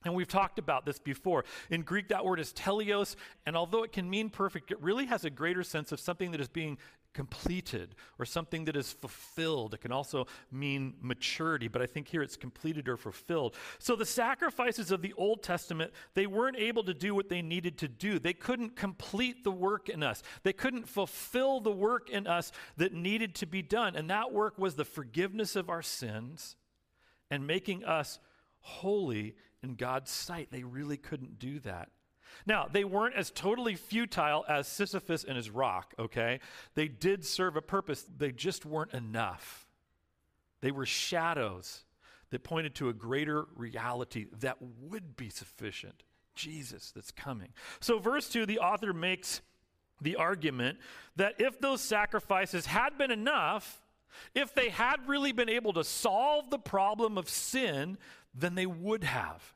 And 0.05 0.15
we've 0.15 0.29
talked 0.29 0.59
about 0.59 0.87
this 0.87 0.99
before. 0.99 1.45
In 1.69 1.83
Greek, 1.83 2.09
that 2.09 2.25
word 2.25 2.41
is 2.41 2.55
teleos, 2.55 3.17
and 3.45 3.55
although 3.55 3.83
it 3.83 3.93
can 3.93 4.09
mean 4.09 4.31
perfect, 4.31 4.71
it 4.71 4.81
really 4.81 5.05
has 5.07 5.27
a 5.27 5.31
greater 5.31 5.63
sense 5.63 5.93
of 5.93 6.01
something 6.01 6.31
that 6.31 6.41
is 6.41 6.49
being 6.49 6.79
completed 7.13 7.95
or 8.19 8.25
something 8.25 8.65
that 8.65 8.77
is 8.77 8.93
fulfilled. 8.93 9.75
It 9.75 9.81
can 9.83 9.93
also 9.93 10.27
mean 10.51 10.95
maturity, 11.01 11.69
but 11.69 11.83
I 11.83 11.87
think 11.87 12.09
here 12.09 12.23
it's 12.23 12.37
completed 12.37 12.89
or 12.89 12.97
fulfilled. 12.97 13.57
So 13.79 13.97
the 13.97 14.07
sacrifices 14.07 14.91
of 14.91 15.03
the 15.03 15.13
Old 15.15 15.43
Testament, 15.43 15.93
they 16.15 16.27
weren't 16.27 16.57
able 16.57 16.85
to 16.85 16.95
do 16.95 17.15
what 17.15 17.29
they 17.29 17.43
needed 17.43 17.79
to 17.79 17.89
do. 17.89 18.19
They 18.19 18.33
couldn't 18.33 18.77
complete 18.77 19.45
the 19.45 19.51
work 19.51 19.89
in 19.89 20.03
us, 20.03 20.23
they 20.45 20.53
couldn't 20.53 20.89
fulfill 20.89 21.61
the 21.61 21.73
work 21.73 22.09
in 22.09 22.27
us 22.27 22.53
that 22.77 22.95
needed 22.95 23.35
to 23.37 23.47
be 23.47 23.61
done. 23.61 23.97
And 23.97 24.09
that 24.09 24.33
work 24.33 24.59
was 24.59 24.77
the 24.77 24.85
forgiveness 24.85 25.57
of 25.57 25.69
our 25.69 25.83
sins 25.83 26.57
and 27.31 27.47
making 27.47 27.85
us 27.85 28.19
holy 28.61 29.35
in 29.63 29.75
God's 29.75 30.11
sight. 30.11 30.49
They 30.51 30.65
really 30.65 30.97
couldn't 30.97 31.39
do 31.39 31.59
that. 31.61 31.91
Now, 32.47 32.67
they 32.71 32.85
weren't 32.85 33.17
as 33.17 33.31
totally 33.31 33.75
futile 33.75 34.45
as 34.49 34.69
Sisyphus 34.69 35.25
and 35.25 35.37
his 35.37 35.51
rock, 35.51 35.95
okay? 35.99 36.41
They 36.75 36.89
did 36.89 37.25
serve 37.25 37.57
a 37.57 37.63
purpose, 37.63 38.07
they 38.17 38.33
just 38.33 38.65
weren't 38.65 38.95
enough. 38.95 39.67
They 40.61 40.71
were 40.71 40.87
shadows 40.87 41.85
that 42.31 42.45
pointed 42.45 42.75
to 42.77 42.89
a 42.89 42.93
greater 42.93 43.47
reality 43.57 44.27
that 44.41 44.59
would 44.81 45.17
be 45.17 45.29
sufficient 45.29 46.05
Jesus 46.35 46.93
that's 46.93 47.11
coming. 47.11 47.49
So, 47.81 47.99
verse 47.99 48.29
2, 48.29 48.47
the 48.47 48.61
author 48.61 48.93
makes 48.93 49.41
the 50.01 50.17
argument 50.17 50.79
that 51.17 51.35
if 51.39 51.61
those 51.61 51.81
sacrifices 51.81 52.67
had 52.67 52.97
been 52.97 53.11
enough, 53.11 53.83
if 54.35 54.55
they 54.55 54.71
had 54.71 54.97
really 55.07 55.33
been 55.33 55.49
able 55.49 55.73
to 55.75 55.85
solve 55.85 56.51
the 56.51 56.59
problem 56.59 57.19
of 57.19 57.29
sin, 57.29 57.99
then 58.35 58.55
they 58.55 58.67
would 58.67 59.05
have. 59.05 59.55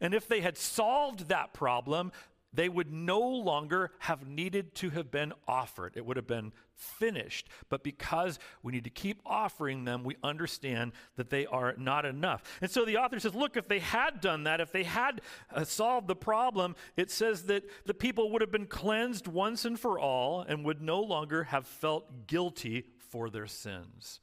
And 0.00 0.14
if 0.14 0.28
they 0.28 0.40
had 0.40 0.56
solved 0.56 1.28
that 1.28 1.52
problem, 1.52 2.12
they 2.54 2.68
would 2.68 2.92
no 2.92 3.20
longer 3.20 3.90
have 3.98 4.28
needed 4.28 4.74
to 4.76 4.90
have 4.90 5.10
been 5.10 5.32
offered. 5.48 5.94
It 5.96 6.06
would 6.06 6.16
have 6.16 6.26
been 6.26 6.52
finished. 6.74 7.48
But 7.68 7.82
because 7.82 8.38
we 8.62 8.72
need 8.72 8.84
to 8.84 8.90
keep 8.90 9.20
offering 9.26 9.84
them, 9.84 10.04
we 10.04 10.16
understand 10.22 10.92
that 11.16 11.30
they 11.30 11.46
are 11.46 11.74
not 11.76 12.04
enough. 12.04 12.42
And 12.60 12.70
so 12.70 12.84
the 12.84 12.96
author 12.96 13.18
says, 13.18 13.34
look, 13.34 13.56
if 13.56 13.66
they 13.66 13.80
had 13.80 14.20
done 14.20 14.44
that, 14.44 14.60
if 14.60 14.70
they 14.70 14.84
had 14.84 15.20
uh, 15.52 15.64
solved 15.64 16.06
the 16.06 16.16
problem, 16.16 16.76
it 16.96 17.10
says 17.10 17.44
that 17.44 17.64
the 17.86 17.94
people 17.94 18.30
would 18.30 18.40
have 18.40 18.52
been 18.52 18.66
cleansed 18.66 19.26
once 19.26 19.64
and 19.64 19.78
for 19.78 19.98
all 19.98 20.42
and 20.42 20.64
would 20.64 20.80
no 20.80 21.00
longer 21.00 21.44
have 21.44 21.66
felt 21.66 22.28
guilty 22.28 22.84
for 22.98 23.30
their 23.30 23.48
sins. 23.48 24.20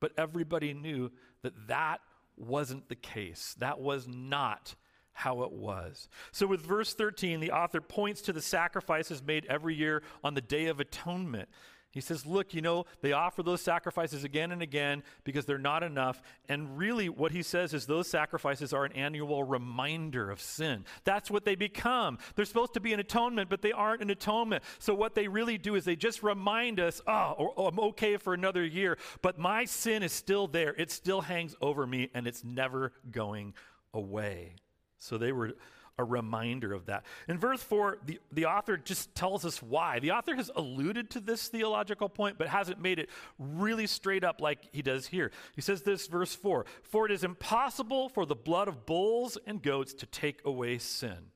But 0.00 0.12
everybody 0.16 0.72
knew 0.72 1.10
that 1.42 1.68
that 1.68 2.00
wasn't 2.40 2.88
the 2.88 2.96
case. 2.96 3.54
That 3.58 3.80
was 3.80 4.06
not 4.08 4.74
how 5.12 5.42
it 5.42 5.52
was. 5.52 6.08
So, 6.30 6.46
with 6.46 6.60
verse 6.60 6.94
13, 6.94 7.40
the 7.40 7.50
author 7.50 7.80
points 7.80 8.20
to 8.22 8.32
the 8.32 8.40
sacrifices 8.42 9.22
made 9.22 9.46
every 9.46 9.74
year 9.74 10.02
on 10.22 10.34
the 10.34 10.40
Day 10.40 10.66
of 10.66 10.78
Atonement. 10.78 11.48
He 11.90 12.02
says, 12.02 12.26
Look, 12.26 12.52
you 12.52 12.60
know, 12.60 12.84
they 13.00 13.12
offer 13.12 13.42
those 13.42 13.62
sacrifices 13.62 14.22
again 14.22 14.52
and 14.52 14.60
again 14.60 15.02
because 15.24 15.46
they're 15.46 15.58
not 15.58 15.82
enough. 15.82 16.20
And 16.48 16.76
really, 16.76 17.08
what 17.08 17.32
he 17.32 17.42
says 17.42 17.72
is 17.72 17.86
those 17.86 18.08
sacrifices 18.08 18.74
are 18.74 18.84
an 18.84 18.92
annual 18.92 19.42
reminder 19.42 20.30
of 20.30 20.40
sin. 20.40 20.84
That's 21.04 21.30
what 21.30 21.46
they 21.46 21.54
become. 21.54 22.18
They're 22.34 22.44
supposed 22.44 22.74
to 22.74 22.80
be 22.80 22.92
an 22.92 23.00
atonement, 23.00 23.48
but 23.48 23.62
they 23.62 23.72
aren't 23.72 24.02
an 24.02 24.10
atonement. 24.10 24.64
So, 24.78 24.92
what 24.94 25.14
they 25.14 25.28
really 25.28 25.56
do 25.56 25.76
is 25.76 25.84
they 25.84 25.96
just 25.96 26.22
remind 26.22 26.78
us, 26.78 27.00
ah, 27.06 27.34
Oh, 27.38 27.44
or, 27.44 27.54
oh 27.56 27.66
I'm 27.68 27.80
okay 27.80 28.16
for 28.18 28.34
another 28.34 28.64
year, 28.64 28.98
but 29.22 29.38
my 29.38 29.64
sin 29.64 30.02
is 30.02 30.12
still 30.12 30.46
there. 30.46 30.74
It 30.74 30.90
still 30.90 31.22
hangs 31.22 31.56
over 31.60 31.86
me, 31.86 32.10
and 32.14 32.26
it's 32.26 32.44
never 32.44 32.92
going 33.10 33.54
away. 33.94 34.56
So, 34.98 35.16
they 35.16 35.32
were 35.32 35.54
a 35.98 36.04
reminder 36.04 36.72
of 36.72 36.86
that. 36.86 37.04
In 37.28 37.38
verse 37.38 37.62
4, 37.62 37.98
the, 38.06 38.20
the 38.32 38.46
author 38.46 38.76
just 38.76 39.14
tells 39.14 39.44
us 39.44 39.60
why. 39.60 39.98
The 39.98 40.12
author 40.12 40.34
has 40.36 40.50
alluded 40.54 41.10
to 41.10 41.20
this 41.20 41.48
theological 41.48 42.08
point, 42.08 42.38
but 42.38 42.48
hasn't 42.48 42.80
made 42.80 42.98
it 42.98 43.10
really 43.38 43.86
straight 43.86 44.22
up 44.22 44.40
like 44.40 44.68
he 44.72 44.80
does 44.80 45.08
here. 45.08 45.32
He 45.54 45.60
says 45.60 45.82
this, 45.82 46.06
verse 46.06 46.34
4 46.34 46.66
For 46.82 47.06
it 47.06 47.12
is 47.12 47.24
impossible 47.24 48.08
for 48.08 48.24
the 48.24 48.36
blood 48.36 48.68
of 48.68 48.86
bulls 48.86 49.36
and 49.46 49.60
goats 49.60 49.92
to 49.94 50.06
take 50.06 50.40
away 50.44 50.78
sin. 50.78 51.32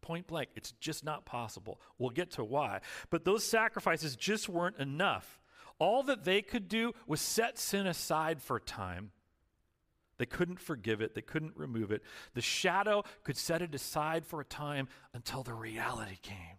Point 0.00 0.26
blank, 0.26 0.48
it's 0.56 0.72
just 0.72 1.04
not 1.04 1.24
possible. 1.24 1.80
We'll 1.96 2.10
get 2.10 2.32
to 2.32 2.44
why. 2.44 2.80
But 3.10 3.24
those 3.24 3.44
sacrifices 3.44 4.16
just 4.16 4.48
weren't 4.48 4.78
enough. 4.78 5.40
All 5.78 6.02
that 6.04 6.24
they 6.24 6.42
could 6.42 6.68
do 6.68 6.92
was 7.06 7.20
set 7.20 7.56
sin 7.56 7.86
aside 7.86 8.42
for 8.42 8.58
time 8.58 9.12
they 10.18 10.26
couldn't 10.26 10.60
forgive 10.60 11.00
it, 11.00 11.14
they 11.14 11.22
couldn't 11.22 11.56
remove 11.56 11.90
it. 11.90 12.02
The 12.34 12.40
shadow 12.40 13.04
could 13.24 13.36
set 13.36 13.62
it 13.62 13.74
aside 13.74 14.26
for 14.26 14.40
a 14.40 14.44
time 14.44 14.88
until 15.14 15.42
the 15.42 15.54
reality 15.54 16.18
came, 16.22 16.58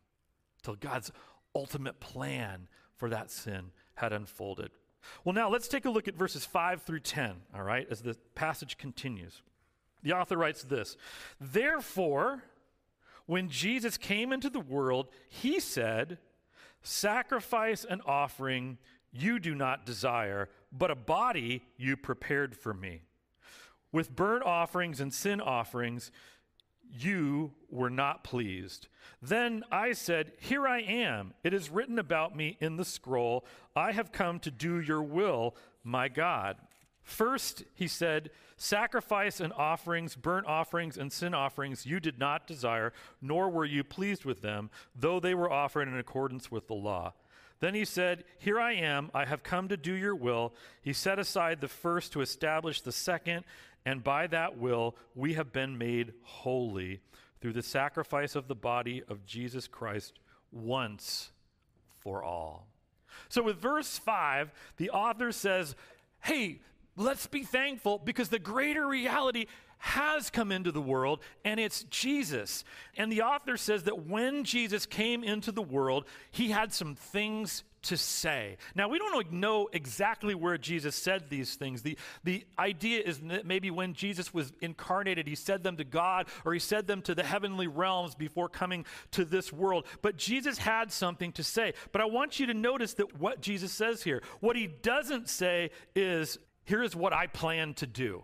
until 0.59 0.75
God's 0.75 1.11
ultimate 1.55 1.99
plan 1.99 2.67
for 2.95 3.09
that 3.09 3.31
sin 3.31 3.71
had 3.95 4.13
unfolded. 4.13 4.71
Well, 5.23 5.33
now 5.33 5.49
let's 5.49 5.67
take 5.67 5.85
a 5.85 5.89
look 5.89 6.07
at 6.07 6.15
verses 6.15 6.45
5 6.45 6.83
through 6.83 7.01
10, 7.01 7.35
all 7.53 7.63
right, 7.63 7.87
as 7.89 8.01
the 8.01 8.15
passage 8.35 8.77
continues. 8.77 9.41
The 10.01 10.13
author 10.13 10.37
writes 10.37 10.63
this 10.63 10.97
Therefore, 11.39 12.43
when 13.25 13.49
Jesus 13.49 13.97
came 13.97 14.33
into 14.33 14.49
the 14.49 14.59
world, 14.59 15.09
he 15.29 15.59
said, 15.59 16.17
Sacrifice 16.81 17.85
and 17.89 18.01
offering 18.05 18.77
you 19.11 19.39
do 19.39 19.55
not 19.55 19.85
desire, 19.85 20.49
but 20.71 20.91
a 20.91 20.95
body 20.95 21.63
you 21.77 21.95
prepared 21.95 22.55
for 22.55 22.73
me. 22.73 23.03
With 23.93 24.15
burnt 24.15 24.43
offerings 24.43 24.99
and 24.99 25.13
sin 25.13 25.39
offerings, 25.39 26.11
you 26.91 27.53
were 27.69 27.89
not 27.89 28.23
pleased. 28.23 28.87
Then 29.21 29.63
I 29.71 29.93
said, 29.93 30.33
Here 30.39 30.67
I 30.67 30.79
am. 30.79 31.33
It 31.43 31.53
is 31.53 31.69
written 31.69 31.97
about 31.97 32.35
me 32.35 32.57
in 32.59 32.75
the 32.75 32.85
scroll. 32.85 33.45
I 33.75 33.93
have 33.93 34.11
come 34.11 34.39
to 34.41 34.51
do 34.51 34.81
your 34.81 35.01
will, 35.01 35.55
my 35.83 36.09
God. 36.09 36.57
First, 37.03 37.63
he 37.75 37.87
said, 37.87 38.31
Sacrifice 38.57 39.39
and 39.39 39.53
offerings, 39.53 40.15
burnt 40.15 40.47
offerings 40.47 40.97
and 40.97 41.11
sin 41.11 41.33
offerings 41.33 41.85
you 41.85 41.99
did 41.99 42.17
not 42.17 42.47
desire, 42.47 42.93
nor 43.21 43.49
were 43.49 43.65
you 43.65 43.83
pleased 43.83 44.25
with 44.25 44.41
them, 44.41 44.69
though 44.95 45.19
they 45.19 45.35
were 45.35 45.51
offered 45.51 45.87
in 45.87 45.97
accordance 45.97 46.49
with 46.49 46.67
the 46.67 46.73
law. 46.73 47.13
Then 47.59 47.75
he 47.75 47.85
said, 47.85 48.25
Here 48.39 48.59
I 48.59 48.73
am, 48.73 49.09
I 49.13 49.23
have 49.25 49.41
come 49.41 49.69
to 49.69 49.77
do 49.77 49.93
your 49.93 50.15
will. 50.15 50.53
He 50.81 50.91
set 50.91 51.17
aside 51.17 51.61
the 51.61 51.69
first 51.69 52.11
to 52.11 52.21
establish 52.21 52.81
the 52.81 52.91
second 52.91 53.45
and 53.85 54.03
by 54.03 54.27
that 54.27 54.57
will 54.57 54.95
we 55.15 55.33
have 55.33 55.51
been 55.51 55.77
made 55.77 56.13
holy 56.21 57.01
through 57.41 57.53
the 57.53 57.61
sacrifice 57.61 58.35
of 58.35 58.47
the 58.47 58.55
body 58.55 59.03
of 59.07 59.25
Jesus 59.25 59.67
Christ 59.67 60.19
once 60.51 61.31
for 61.99 62.23
all. 62.23 62.67
So, 63.29 63.43
with 63.43 63.57
verse 63.57 63.97
5, 63.97 64.51
the 64.77 64.89
author 64.89 65.31
says, 65.31 65.75
Hey, 66.21 66.61
let's 66.95 67.27
be 67.27 67.43
thankful 67.43 67.99
because 67.99 68.29
the 68.29 68.39
greater 68.39 68.87
reality 68.87 69.47
has 69.79 70.29
come 70.29 70.51
into 70.51 70.71
the 70.71 70.81
world, 70.81 71.19
and 71.43 71.59
it's 71.59 71.83
Jesus. 71.83 72.63
And 72.95 73.11
the 73.11 73.21
author 73.21 73.57
says 73.57 73.83
that 73.83 74.07
when 74.07 74.45
Jesus 74.45 74.85
came 74.85 75.23
into 75.23 75.51
the 75.51 75.61
world, 75.61 76.05
he 76.31 76.51
had 76.51 76.73
some 76.73 76.95
things 76.95 77.65
to 77.83 77.97
say. 77.97 78.57
Now, 78.75 78.87
we 78.87 78.97
don't 78.97 79.31
know 79.31 79.69
exactly 79.71 80.35
where 80.35 80.57
Jesus 80.57 80.95
said 80.95 81.29
these 81.29 81.55
things. 81.55 81.81
The, 81.81 81.97
the 82.23 82.45
idea 82.57 83.01
is 83.01 83.19
that 83.19 83.45
maybe 83.45 83.71
when 83.71 83.93
Jesus 83.93 84.33
was 84.33 84.51
incarnated, 84.61 85.27
he 85.27 85.35
said 85.35 85.63
them 85.63 85.77
to 85.77 85.83
God 85.83 86.27
or 86.45 86.53
he 86.53 86.59
said 86.59 86.87
them 86.87 87.01
to 87.03 87.15
the 87.15 87.23
heavenly 87.23 87.67
realms 87.67 88.15
before 88.15 88.49
coming 88.49 88.85
to 89.11 89.25
this 89.25 89.53
world. 89.53 89.85
But 90.01 90.17
Jesus 90.17 90.57
had 90.57 90.91
something 90.91 91.31
to 91.33 91.43
say. 91.43 91.73
But 91.91 92.01
I 92.01 92.05
want 92.05 92.39
you 92.39 92.47
to 92.47 92.53
notice 92.53 92.93
that 92.95 93.19
what 93.19 93.41
Jesus 93.41 93.71
says 93.71 94.03
here, 94.03 94.23
what 94.39 94.55
he 94.55 94.67
doesn't 94.67 95.29
say 95.29 95.71
is, 95.95 96.37
here 96.65 96.83
is 96.83 96.95
what 96.95 97.13
I 97.13 97.27
plan 97.27 97.73
to 97.75 97.87
do. 97.87 98.23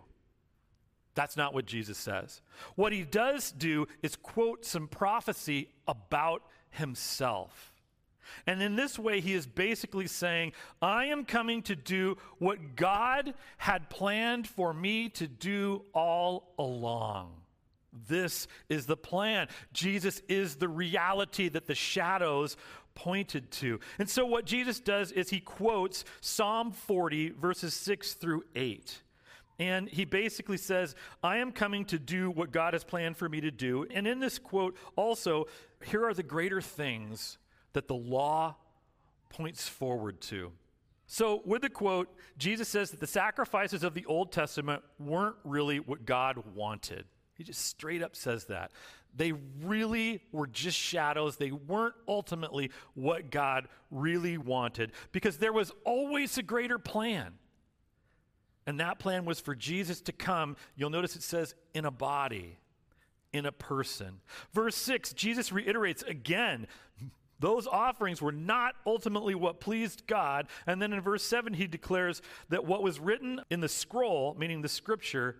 That's 1.14 1.36
not 1.36 1.52
what 1.52 1.66
Jesus 1.66 1.98
says. 1.98 2.40
What 2.76 2.92
he 2.92 3.02
does 3.02 3.52
do 3.52 3.88
is 4.02 4.16
quote 4.16 4.64
some 4.64 4.88
prophecy 4.88 5.68
about 5.86 6.42
himself. 6.70 7.69
And 8.46 8.62
in 8.62 8.76
this 8.76 8.98
way, 8.98 9.20
he 9.20 9.34
is 9.34 9.46
basically 9.46 10.06
saying, 10.06 10.52
I 10.80 11.06
am 11.06 11.24
coming 11.24 11.62
to 11.62 11.76
do 11.76 12.16
what 12.38 12.76
God 12.76 13.34
had 13.58 13.90
planned 13.90 14.46
for 14.46 14.72
me 14.72 15.08
to 15.10 15.26
do 15.26 15.82
all 15.92 16.52
along. 16.58 17.32
This 18.08 18.46
is 18.68 18.86
the 18.86 18.96
plan. 18.96 19.48
Jesus 19.72 20.22
is 20.28 20.56
the 20.56 20.68
reality 20.68 21.48
that 21.48 21.66
the 21.66 21.74
shadows 21.74 22.56
pointed 22.94 23.50
to. 23.50 23.80
And 23.98 24.08
so, 24.08 24.24
what 24.24 24.44
Jesus 24.44 24.80
does 24.80 25.10
is 25.12 25.30
he 25.30 25.40
quotes 25.40 26.04
Psalm 26.20 26.72
40, 26.72 27.30
verses 27.30 27.74
6 27.74 28.14
through 28.14 28.44
8. 28.54 29.02
And 29.58 29.88
he 29.88 30.06
basically 30.06 30.56
says, 30.56 30.94
I 31.22 31.36
am 31.36 31.52
coming 31.52 31.84
to 31.86 31.98
do 31.98 32.30
what 32.30 32.50
God 32.50 32.72
has 32.72 32.82
planned 32.82 33.18
for 33.18 33.28
me 33.28 33.42
to 33.42 33.50
do. 33.50 33.86
And 33.90 34.06
in 34.06 34.18
this 34.18 34.38
quote, 34.38 34.76
also, 34.96 35.48
here 35.84 36.06
are 36.06 36.14
the 36.14 36.22
greater 36.22 36.62
things 36.62 37.36
that 37.72 37.88
the 37.88 37.94
law 37.94 38.56
points 39.28 39.68
forward 39.68 40.20
to. 40.22 40.52
So, 41.06 41.42
with 41.44 41.62
the 41.62 41.70
quote, 41.70 42.08
Jesus 42.38 42.68
says 42.68 42.92
that 42.92 43.00
the 43.00 43.06
sacrifices 43.06 43.82
of 43.82 43.94
the 43.94 44.06
Old 44.06 44.30
Testament 44.30 44.82
weren't 44.98 45.36
really 45.44 45.80
what 45.80 46.06
God 46.06 46.42
wanted. 46.54 47.04
He 47.34 47.42
just 47.42 47.66
straight 47.66 48.02
up 48.02 48.14
says 48.14 48.44
that. 48.44 48.70
They 49.16 49.32
really 49.62 50.22
were 50.30 50.46
just 50.46 50.78
shadows. 50.78 51.36
They 51.36 51.50
weren't 51.50 51.94
ultimately 52.06 52.70
what 52.94 53.30
God 53.30 53.66
really 53.90 54.38
wanted 54.38 54.92
because 55.10 55.38
there 55.38 55.52
was 55.52 55.72
always 55.84 56.38
a 56.38 56.42
greater 56.42 56.78
plan. 56.78 57.32
And 58.66 58.78
that 58.78 58.98
plan 58.98 59.24
was 59.24 59.40
for 59.40 59.54
Jesus 59.54 60.00
to 60.02 60.12
come. 60.12 60.56
You'll 60.76 60.90
notice 60.90 61.16
it 61.16 61.22
says 61.22 61.54
in 61.74 61.86
a 61.86 61.90
body, 61.90 62.58
in 63.32 63.46
a 63.46 63.52
person. 63.52 64.20
Verse 64.52 64.76
6, 64.76 65.12
Jesus 65.14 65.50
reiterates 65.50 66.02
again 66.02 66.68
those 67.40 67.66
offerings 67.66 68.22
were 68.22 68.32
not 68.32 68.74
ultimately 68.86 69.34
what 69.34 69.60
pleased 69.60 70.06
God. 70.06 70.46
And 70.66 70.80
then 70.80 70.92
in 70.92 71.00
verse 71.00 71.24
7, 71.24 71.54
he 71.54 71.66
declares 71.66 72.22
that 72.50 72.64
what 72.64 72.82
was 72.82 73.00
written 73.00 73.40
in 73.50 73.60
the 73.60 73.68
scroll, 73.68 74.36
meaning 74.38 74.62
the 74.62 74.68
scripture, 74.68 75.36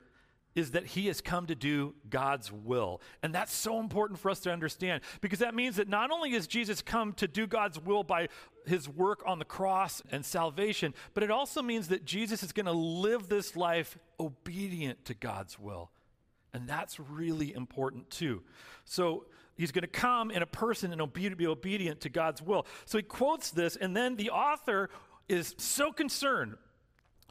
is 0.54 0.72
that 0.72 0.84
he 0.84 1.06
has 1.06 1.20
come 1.20 1.46
to 1.46 1.54
do 1.54 1.94
God's 2.08 2.50
will. 2.50 3.00
And 3.22 3.34
that's 3.34 3.54
so 3.54 3.78
important 3.78 4.18
for 4.18 4.30
us 4.30 4.40
to 4.40 4.52
understand 4.52 5.02
because 5.20 5.38
that 5.38 5.54
means 5.54 5.76
that 5.76 5.88
not 5.88 6.10
only 6.10 6.32
has 6.32 6.46
Jesus 6.46 6.82
come 6.82 7.12
to 7.14 7.28
do 7.28 7.46
God's 7.46 7.78
will 7.78 8.02
by 8.02 8.28
his 8.66 8.88
work 8.88 9.22
on 9.26 9.38
the 9.38 9.44
cross 9.44 10.02
and 10.10 10.24
salvation, 10.24 10.92
but 11.14 11.22
it 11.22 11.30
also 11.30 11.62
means 11.62 11.88
that 11.88 12.04
Jesus 12.04 12.42
is 12.42 12.52
going 12.52 12.66
to 12.66 12.72
live 12.72 13.28
this 13.28 13.54
life 13.54 13.96
obedient 14.18 15.04
to 15.04 15.14
God's 15.14 15.58
will. 15.58 15.90
And 16.52 16.68
that's 16.68 16.98
really 16.98 17.54
important 17.54 18.10
too. 18.10 18.42
So 18.84 19.26
he's 19.60 19.72
going 19.72 19.82
to 19.82 19.88
come 19.88 20.30
in 20.30 20.42
a 20.42 20.46
person 20.46 20.90
and 20.90 21.12
be 21.12 21.46
obedient 21.46 22.00
to 22.00 22.08
God's 22.08 22.40
will. 22.40 22.66
So 22.86 22.96
he 22.96 23.02
quotes 23.02 23.50
this, 23.50 23.76
and 23.76 23.94
then 23.94 24.16
the 24.16 24.30
author 24.30 24.88
is 25.28 25.54
so 25.58 25.92
concerned 25.92 26.56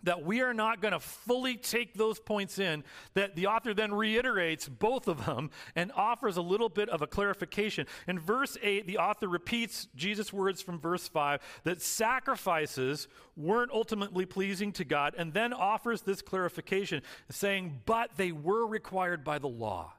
that 0.03 0.23
we 0.23 0.41
are 0.41 0.53
not 0.53 0.81
going 0.81 0.91
to 0.91 0.99
fully 0.99 1.57
take 1.57 1.95
those 1.95 2.19
points 2.19 2.59
in, 2.59 2.83
that 3.15 3.35
the 3.35 3.47
author 3.47 3.73
then 3.73 3.93
reiterates 3.93 4.69
both 4.69 5.07
of 5.07 5.25
them 5.25 5.49
and 5.75 5.91
offers 5.93 6.37
a 6.37 6.41
little 6.41 6.69
bit 6.69 6.87
of 6.89 7.01
a 7.01 7.07
clarification. 7.07 7.85
In 8.07 8.19
verse 8.19 8.57
8, 8.61 8.87
the 8.87 8.99
author 8.99 9.27
repeats 9.27 9.87
Jesus' 9.95 10.31
words 10.31 10.61
from 10.61 10.79
verse 10.79 11.07
5 11.07 11.41
that 11.63 11.81
sacrifices 11.81 13.07
weren't 13.35 13.71
ultimately 13.71 14.25
pleasing 14.25 14.71
to 14.73 14.85
God, 14.85 15.15
and 15.17 15.33
then 15.33 15.51
offers 15.51 16.03
this 16.03 16.21
clarification, 16.21 17.01
saying, 17.29 17.81
But 17.85 18.11
they 18.17 18.31
were 18.31 18.65
required 18.65 19.23
by 19.23 19.39
the 19.39 19.47
law. 19.47 19.93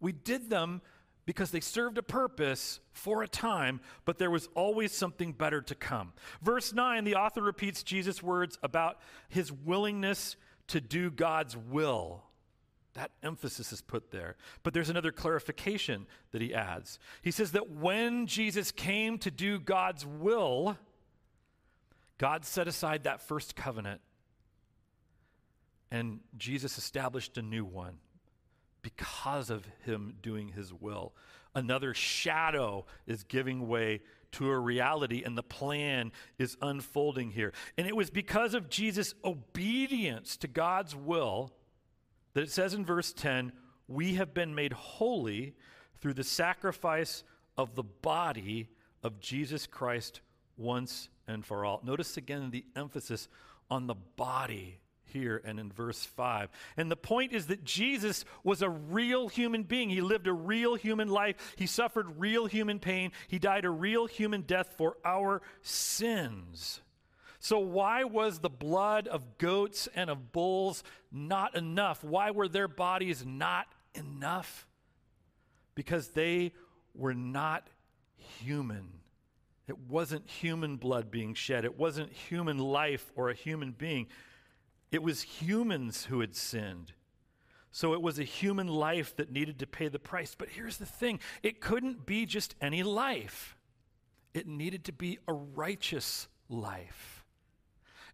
We 0.00 0.12
did 0.12 0.48
them 0.48 0.80
because 1.30 1.52
they 1.52 1.60
served 1.60 1.96
a 1.96 2.02
purpose 2.02 2.80
for 2.92 3.22
a 3.22 3.28
time, 3.28 3.80
but 4.04 4.18
there 4.18 4.32
was 4.32 4.48
always 4.56 4.90
something 4.90 5.32
better 5.32 5.62
to 5.62 5.76
come. 5.76 6.12
Verse 6.42 6.72
9, 6.72 7.04
the 7.04 7.14
author 7.14 7.40
repeats 7.40 7.84
Jesus' 7.84 8.20
words 8.20 8.58
about 8.64 8.98
his 9.28 9.52
willingness 9.52 10.34
to 10.66 10.80
do 10.80 11.08
God's 11.08 11.56
will. 11.56 12.24
That 12.94 13.12
emphasis 13.22 13.72
is 13.72 13.80
put 13.80 14.10
there. 14.10 14.34
But 14.64 14.74
there's 14.74 14.90
another 14.90 15.12
clarification 15.12 16.08
that 16.32 16.42
he 16.42 16.52
adds. 16.52 16.98
He 17.22 17.30
says 17.30 17.52
that 17.52 17.70
when 17.70 18.26
Jesus 18.26 18.72
came 18.72 19.16
to 19.18 19.30
do 19.30 19.60
God's 19.60 20.04
will, 20.04 20.76
God 22.18 22.44
set 22.44 22.66
aside 22.66 23.04
that 23.04 23.20
first 23.20 23.54
covenant 23.54 24.00
and 25.92 26.18
Jesus 26.36 26.76
established 26.76 27.38
a 27.38 27.42
new 27.42 27.64
one 27.64 27.98
because 28.82 29.50
of 29.50 29.66
him 29.84 30.14
doing 30.22 30.48
his 30.48 30.72
will. 30.72 31.12
Another 31.54 31.94
shadow 31.94 32.86
is 33.06 33.24
giving 33.24 33.68
way 33.68 34.00
to 34.32 34.48
a 34.48 34.58
reality, 34.58 35.22
and 35.24 35.36
the 35.36 35.42
plan 35.42 36.12
is 36.38 36.56
unfolding 36.62 37.32
here. 37.32 37.52
And 37.76 37.86
it 37.86 37.96
was 37.96 38.10
because 38.10 38.54
of 38.54 38.70
Jesus' 38.70 39.14
obedience 39.24 40.36
to 40.38 40.48
God's 40.48 40.94
will 40.94 41.52
that 42.34 42.42
it 42.42 42.50
says 42.50 42.74
in 42.74 42.84
verse 42.84 43.12
10 43.12 43.52
we 43.88 44.14
have 44.14 44.32
been 44.32 44.54
made 44.54 44.72
holy 44.72 45.54
through 46.00 46.14
the 46.14 46.24
sacrifice 46.24 47.24
of 47.56 47.74
the 47.74 47.82
body 47.82 48.68
of 49.02 49.18
Jesus 49.18 49.66
Christ 49.66 50.20
once 50.56 51.08
and 51.26 51.44
for 51.44 51.64
all. 51.64 51.80
Notice 51.84 52.16
again 52.16 52.50
the 52.50 52.64
emphasis 52.76 53.28
on 53.68 53.88
the 53.88 53.96
body 54.16 54.78
here 55.12 55.40
and 55.44 55.60
in 55.60 55.70
verse 55.70 56.04
5. 56.04 56.48
And 56.76 56.90
the 56.90 56.96
point 56.96 57.32
is 57.32 57.46
that 57.46 57.64
Jesus 57.64 58.24
was 58.42 58.62
a 58.62 58.70
real 58.70 59.28
human 59.28 59.62
being. 59.62 59.90
He 59.90 60.00
lived 60.00 60.26
a 60.26 60.32
real 60.32 60.74
human 60.74 61.08
life. 61.08 61.54
He 61.56 61.66
suffered 61.66 62.18
real 62.18 62.46
human 62.46 62.78
pain. 62.78 63.12
He 63.28 63.38
died 63.38 63.64
a 63.64 63.70
real 63.70 64.06
human 64.06 64.42
death 64.42 64.74
for 64.76 64.96
our 65.04 65.42
sins. 65.62 66.80
So, 67.42 67.58
why 67.58 68.04
was 68.04 68.38
the 68.38 68.50
blood 68.50 69.08
of 69.08 69.38
goats 69.38 69.88
and 69.94 70.10
of 70.10 70.30
bulls 70.30 70.84
not 71.10 71.56
enough? 71.56 72.04
Why 72.04 72.32
were 72.32 72.48
their 72.48 72.68
bodies 72.68 73.24
not 73.24 73.66
enough? 73.94 74.66
Because 75.74 76.08
they 76.08 76.52
were 76.94 77.14
not 77.14 77.66
human. 78.16 79.00
It 79.70 79.78
wasn't 79.88 80.28
human 80.28 80.76
blood 80.76 81.10
being 81.10 81.34
shed, 81.34 81.64
it 81.64 81.78
wasn't 81.78 82.12
human 82.12 82.58
life 82.58 83.10
or 83.14 83.30
a 83.30 83.34
human 83.34 83.70
being. 83.70 84.08
It 84.90 85.02
was 85.02 85.22
humans 85.22 86.06
who 86.06 86.20
had 86.20 86.34
sinned. 86.34 86.92
So 87.72 87.94
it 87.94 88.02
was 88.02 88.18
a 88.18 88.24
human 88.24 88.66
life 88.66 89.14
that 89.16 89.30
needed 89.30 89.60
to 89.60 89.66
pay 89.66 89.88
the 89.88 89.98
price. 89.98 90.34
But 90.36 90.48
here's 90.48 90.78
the 90.78 90.86
thing 90.86 91.20
it 91.42 91.60
couldn't 91.60 92.06
be 92.06 92.26
just 92.26 92.54
any 92.60 92.82
life, 92.82 93.56
it 94.34 94.46
needed 94.46 94.84
to 94.84 94.92
be 94.92 95.18
a 95.28 95.32
righteous 95.32 96.28
life. 96.48 97.24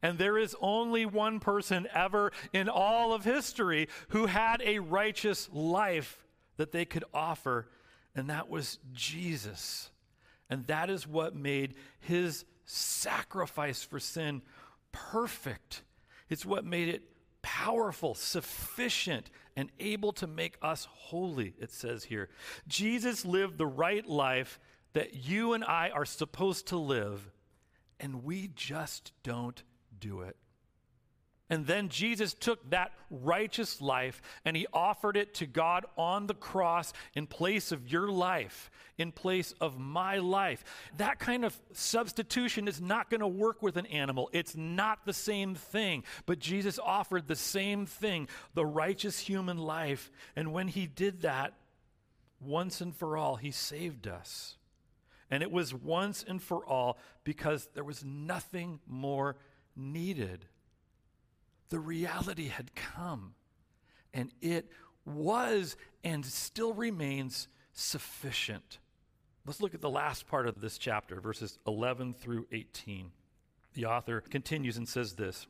And 0.02 0.18
there 0.18 0.36
is 0.36 0.54
only 0.60 1.06
one 1.06 1.40
person 1.40 1.88
ever 1.92 2.30
in 2.52 2.68
all 2.68 3.14
of 3.14 3.24
history 3.24 3.88
who 4.08 4.26
had 4.26 4.62
a 4.62 4.78
righteous 4.78 5.48
life 5.52 6.26
that 6.58 6.70
they 6.70 6.84
could 6.84 7.04
offer, 7.14 7.68
and 8.14 8.28
that 8.28 8.50
was 8.50 8.78
Jesus. 8.92 9.90
And 10.50 10.66
that 10.66 10.90
is 10.90 11.06
what 11.06 11.34
made 11.34 11.74
his 11.98 12.44
sacrifice 12.66 13.82
for 13.82 13.98
sin 13.98 14.42
perfect 14.92 15.82
it's 16.28 16.44
what 16.44 16.64
made 16.64 16.88
it 16.88 17.02
powerful, 17.42 18.14
sufficient, 18.14 19.30
and 19.54 19.70
able 19.78 20.12
to 20.12 20.26
make 20.26 20.56
us 20.62 20.86
holy, 20.90 21.54
it 21.58 21.70
says 21.70 22.04
here. 22.04 22.28
Jesus 22.66 23.24
lived 23.24 23.56
the 23.58 23.66
right 23.66 24.04
life 24.06 24.58
that 24.94 25.14
you 25.14 25.52
and 25.52 25.64
I 25.64 25.90
are 25.90 26.04
supposed 26.04 26.68
to 26.68 26.76
live, 26.76 27.30
and 28.00 28.24
we 28.24 28.50
just 28.54 29.12
don't 29.22 29.62
do 29.98 30.22
it. 30.22 30.36
And 31.48 31.66
then 31.66 31.88
Jesus 31.88 32.34
took 32.34 32.70
that 32.70 32.92
righteous 33.08 33.80
life 33.80 34.20
and 34.44 34.56
he 34.56 34.66
offered 34.72 35.16
it 35.16 35.34
to 35.34 35.46
God 35.46 35.86
on 35.96 36.26
the 36.26 36.34
cross 36.34 36.92
in 37.14 37.28
place 37.28 37.70
of 37.70 37.90
your 37.90 38.08
life, 38.08 38.68
in 38.98 39.12
place 39.12 39.54
of 39.60 39.78
my 39.78 40.18
life. 40.18 40.64
That 40.96 41.20
kind 41.20 41.44
of 41.44 41.56
substitution 41.72 42.66
is 42.66 42.80
not 42.80 43.10
going 43.10 43.20
to 43.20 43.28
work 43.28 43.62
with 43.62 43.76
an 43.76 43.86
animal. 43.86 44.28
It's 44.32 44.56
not 44.56 45.06
the 45.06 45.12
same 45.12 45.54
thing. 45.54 46.02
But 46.26 46.40
Jesus 46.40 46.80
offered 46.80 47.28
the 47.28 47.36
same 47.36 47.86
thing, 47.86 48.28
the 48.54 48.66
righteous 48.66 49.20
human 49.20 49.58
life. 49.58 50.10
And 50.34 50.52
when 50.52 50.66
he 50.66 50.88
did 50.88 51.22
that, 51.22 51.54
once 52.40 52.80
and 52.80 52.94
for 52.94 53.16
all, 53.16 53.36
he 53.36 53.52
saved 53.52 54.08
us. 54.08 54.56
And 55.30 55.44
it 55.44 55.52
was 55.52 55.72
once 55.72 56.24
and 56.26 56.42
for 56.42 56.66
all 56.66 56.98
because 57.22 57.68
there 57.74 57.84
was 57.84 58.04
nothing 58.04 58.80
more 58.86 59.36
needed 59.76 60.44
the 61.68 61.78
reality 61.78 62.48
had 62.48 62.74
come, 62.74 63.34
and 64.12 64.30
it 64.40 64.70
was 65.04 65.76
and 66.04 66.24
still 66.24 66.72
remains 66.72 67.48
sufficient. 67.72 68.78
Let's 69.46 69.60
look 69.60 69.74
at 69.74 69.80
the 69.80 69.90
last 69.90 70.26
part 70.26 70.48
of 70.48 70.60
this 70.60 70.78
chapter, 70.78 71.20
verses 71.20 71.58
11 71.66 72.14
through 72.14 72.46
18. 72.50 73.12
The 73.74 73.84
author 73.84 74.20
continues 74.20 74.76
and 74.76 74.88
says 74.88 75.14
this 75.14 75.46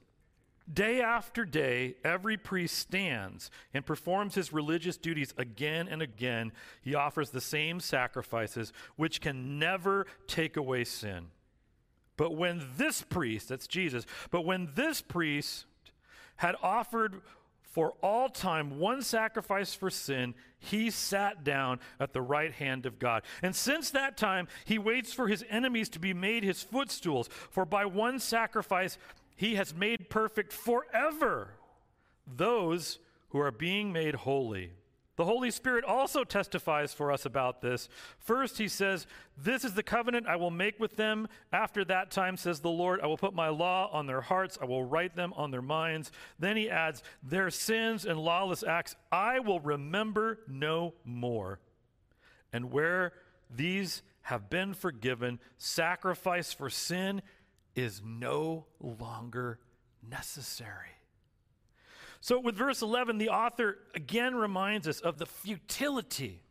Day 0.73 1.01
after 1.01 1.45
day, 1.45 1.95
every 2.05 2.37
priest 2.37 2.77
stands 2.77 3.51
and 3.73 3.87
performs 3.87 4.35
his 4.35 4.53
religious 4.53 4.97
duties 4.97 5.33
again 5.39 5.87
and 5.89 6.03
again. 6.03 6.53
He 6.83 6.95
offers 6.95 7.31
the 7.31 7.41
same 7.41 7.79
sacrifices, 7.79 8.73
which 8.97 9.21
can 9.21 9.59
never 9.61 10.07
take 10.27 10.57
away 10.57 10.83
sin. 10.83 11.29
But 12.17 12.35
when 12.35 12.67
this 12.77 13.03
priest, 13.03 13.51
that's 13.51 13.69
Jesus, 13.69 14.07
but 14.31 14.45
when 14.45 14.71
this 14.75 15.03
priest 15.03 15.67
had 16.37 16.57
offered 16.63 17.21
for 17.77 17.93
all 18.03 18.31
time 18.31 18.79
one 18.79 19.03
sacrifice 19.03 19.75
for 19.75 19.91
sin, 19.91 20.35
he 20.59 20.91
sat 20.91 21.45
down 21.45 21.79
at 22.01 22.15
the 22.15 22.23
right 22.23 22.53
hand 22.53 22.87
of 22.87 22.99
God. 22.99 23.23
And 23.43 23.55
since 23.55 23.91
that 23.91 24.17
time, 24.17 24.49
he 24.65 24.79
waits 24.79 25.13
for 25.13 25.29
his 25.29 25.45
enemies 25.51 25.91
to 25.91 25.99
be 25.99 26.15
made 26.15 26.43
his 26.43 26.63
footstools. 26.63 27.29
For 27.51 27.67
by 27.67 27.85
one 27.85 28.19
sacrifice, 28.19 28.97
he 29.37 29.57
has 29.57 29.75
made 29.75 30.09
perfect 30.09 30.55
forever 30.55 31.51
those 32.27 32.99
who 33.29 33.41
are 33.41 33.53
being 33.53 33.93
made 33.93 34.15
holy. 34.15 34.73
The 35.17 35.25
Holy 35.25 35.51
Spirit 35.51 35.85
also 35.85 36.25
testifies 36.25 36.93
for 36.93 37.11
us 37.11 37.25
about 37.25 37.63
this. 37.63 37.89
First, 38.19 38.59
he 38.59 38.69
says, 38.69 39.07
This 39.37 39.65
is 39.65 39.73
the 39.73 39.83
covenant 39.83 40.27
I 40.27 40.37
will 40.37 40.51
make 40.51 40.79
with 40.79 40.97
them. 40.97 41.27
After 41.53 41.85
that 41.87 42.11
time, 42.11 42.37
says 42.37 42.61
the 42.61 42.69
Lord, 42.69 43.01
I 43.01 43.07
will 43.07 43.17
put 43.17 43.35
my 43.35 43.49
law 43.49 43.91
on 43.91 44.07
their 44.07 44.21
hearts, 44.21 44.59
I 44.61 44.67
will 44.67 44.85
write 44.85 45.17
them 45.17 45.33
on 45.35 45.51
their 45.51 45.63
minds. 45.63 46.13
Then 46.39 46.59
he 46.59 46.69
adds, 46.69 47.03
Their 47.23 47.51
sins 47.51 48.05
and 48.05 48.19
lawless 48.19 48.63
acts 48.63 48.95
I 49.11 49.41
will 49.41 49.61
remember 49.61 50.41
no 50.47 50.93
more. 51.03 51.61
And 52.53 52.71
where 52.71 53.13
these 53.51 54.03
have 54.23 54.51
been 54.51 54.75
forgiven, 54.75 55.41
sacrifice 55.57 56.53
for 56.53 56.69
sin 56.69 57.23
is 57.75 58.03
no 58.05 58.67
longer 58.81 59.61
necessary. 60.07 60.96
So, 62.27 62.41
with 62.41 62.57
verse 62.57 62.83
11, 62.83 63.19
the 63.19 63.29
author 63.29 63.79
again 63.95 64.35
reminds 64.35 64.89
us 64.89 64.99
of 64.99 65.17
the 65.17 65.27
futility, 65.27 66.43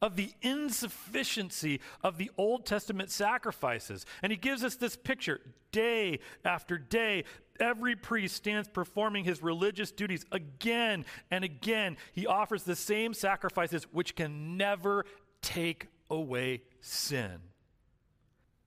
of 0.00 0.14
the 0.14 0.32
insufficiency 0.42 1.80
of 2.04 2.18
the 2.18 2.30
Old 2.38 2.66
Testament 2.66 3.10
sacrifices. 3.10 4.06
And 4.22 4.30
he 4.30 4.38
gives 4.38 4.62
us 4.62 4.76
this 4.76 4.94
picture 4.94 5.40
day 5.72 6.20
after 6.44 6.78
day. 6.78 7.24
Every 7.58 7.96
priest 7.96 8.36
stands 8.36 8.68
performing 8.68 9.24
his 9.24 9.42
religious 9.42 9.90
duties 9.90 10.24
again 10.30 11.04
and 11.32 11.42
again. 11.42 11.96
He 12.12 12.28
offers 12.28 12.62
the 12.62 12.76
same 12.76 13.12
sacrifices 13.12 13.88
which 13.90 14.14
can 14.14 14.56
never 14.56 15.04
take 15.40 15.88
away 16.10 16.62
sin. 16.80 17.40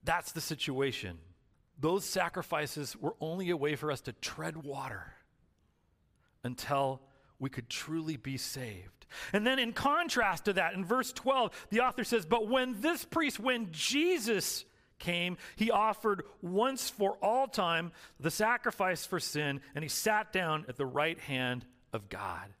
That's 0.04 0.32
the 0.32 0.42
situation. 0.42 1.16
Those 1.80 2.04
sacrifices 2.04 2.94
were 2.94 3.16
only 3.22 3.48
a 3.48 3.56
way 3.56 3.74
for 3.74 3.90
us 3.90 4.02
to 4.02 4.12
tread 4.12 4.58
water 4.58 5.15
until 6.46 7.02
we 7.38 7.50
could 7.50 7.68
truly 7.68 8.16
be 8.16 8.38
saved. 8.38 9.06
And 9.32 9.46
then, 9.46 9.58
in 9.58 9.72
contrast 9.72 10.46
to 10.46 10.54
that, 10.54 10.74
in 10.74 10.84
verse 10.84 11.12
12, 11.12 11.68
the 11.70 11.80
author 11.80 12.04
says, 12.04 12.26
But 12.26 12.48
when 12.48 12.80
this 12.80 13.04
priest, 13.04 13.38
when 13.38 13.68
Jesus 13.72 14.64
came, 14.98 15.36
he 15.56 15.70
offered 15.70 16.22
once 16.40 16.88
for 16.88 17.18
all 17.22 17.46
time 17.46 17.92
the 18.18 18.30
sacrifice 18.30 19.04
for 19.04 19.20
sin, 19.20 19.60
and 19.74 19.84
he 19.84 19.88
sat 19.88 20.32
down 20.32 20.64
at 20.68 20.76
the 20.76 20.86
right 20.86 21.18
hand 21.18 21.64
of 21.92 22.08
God. 22.08 22.52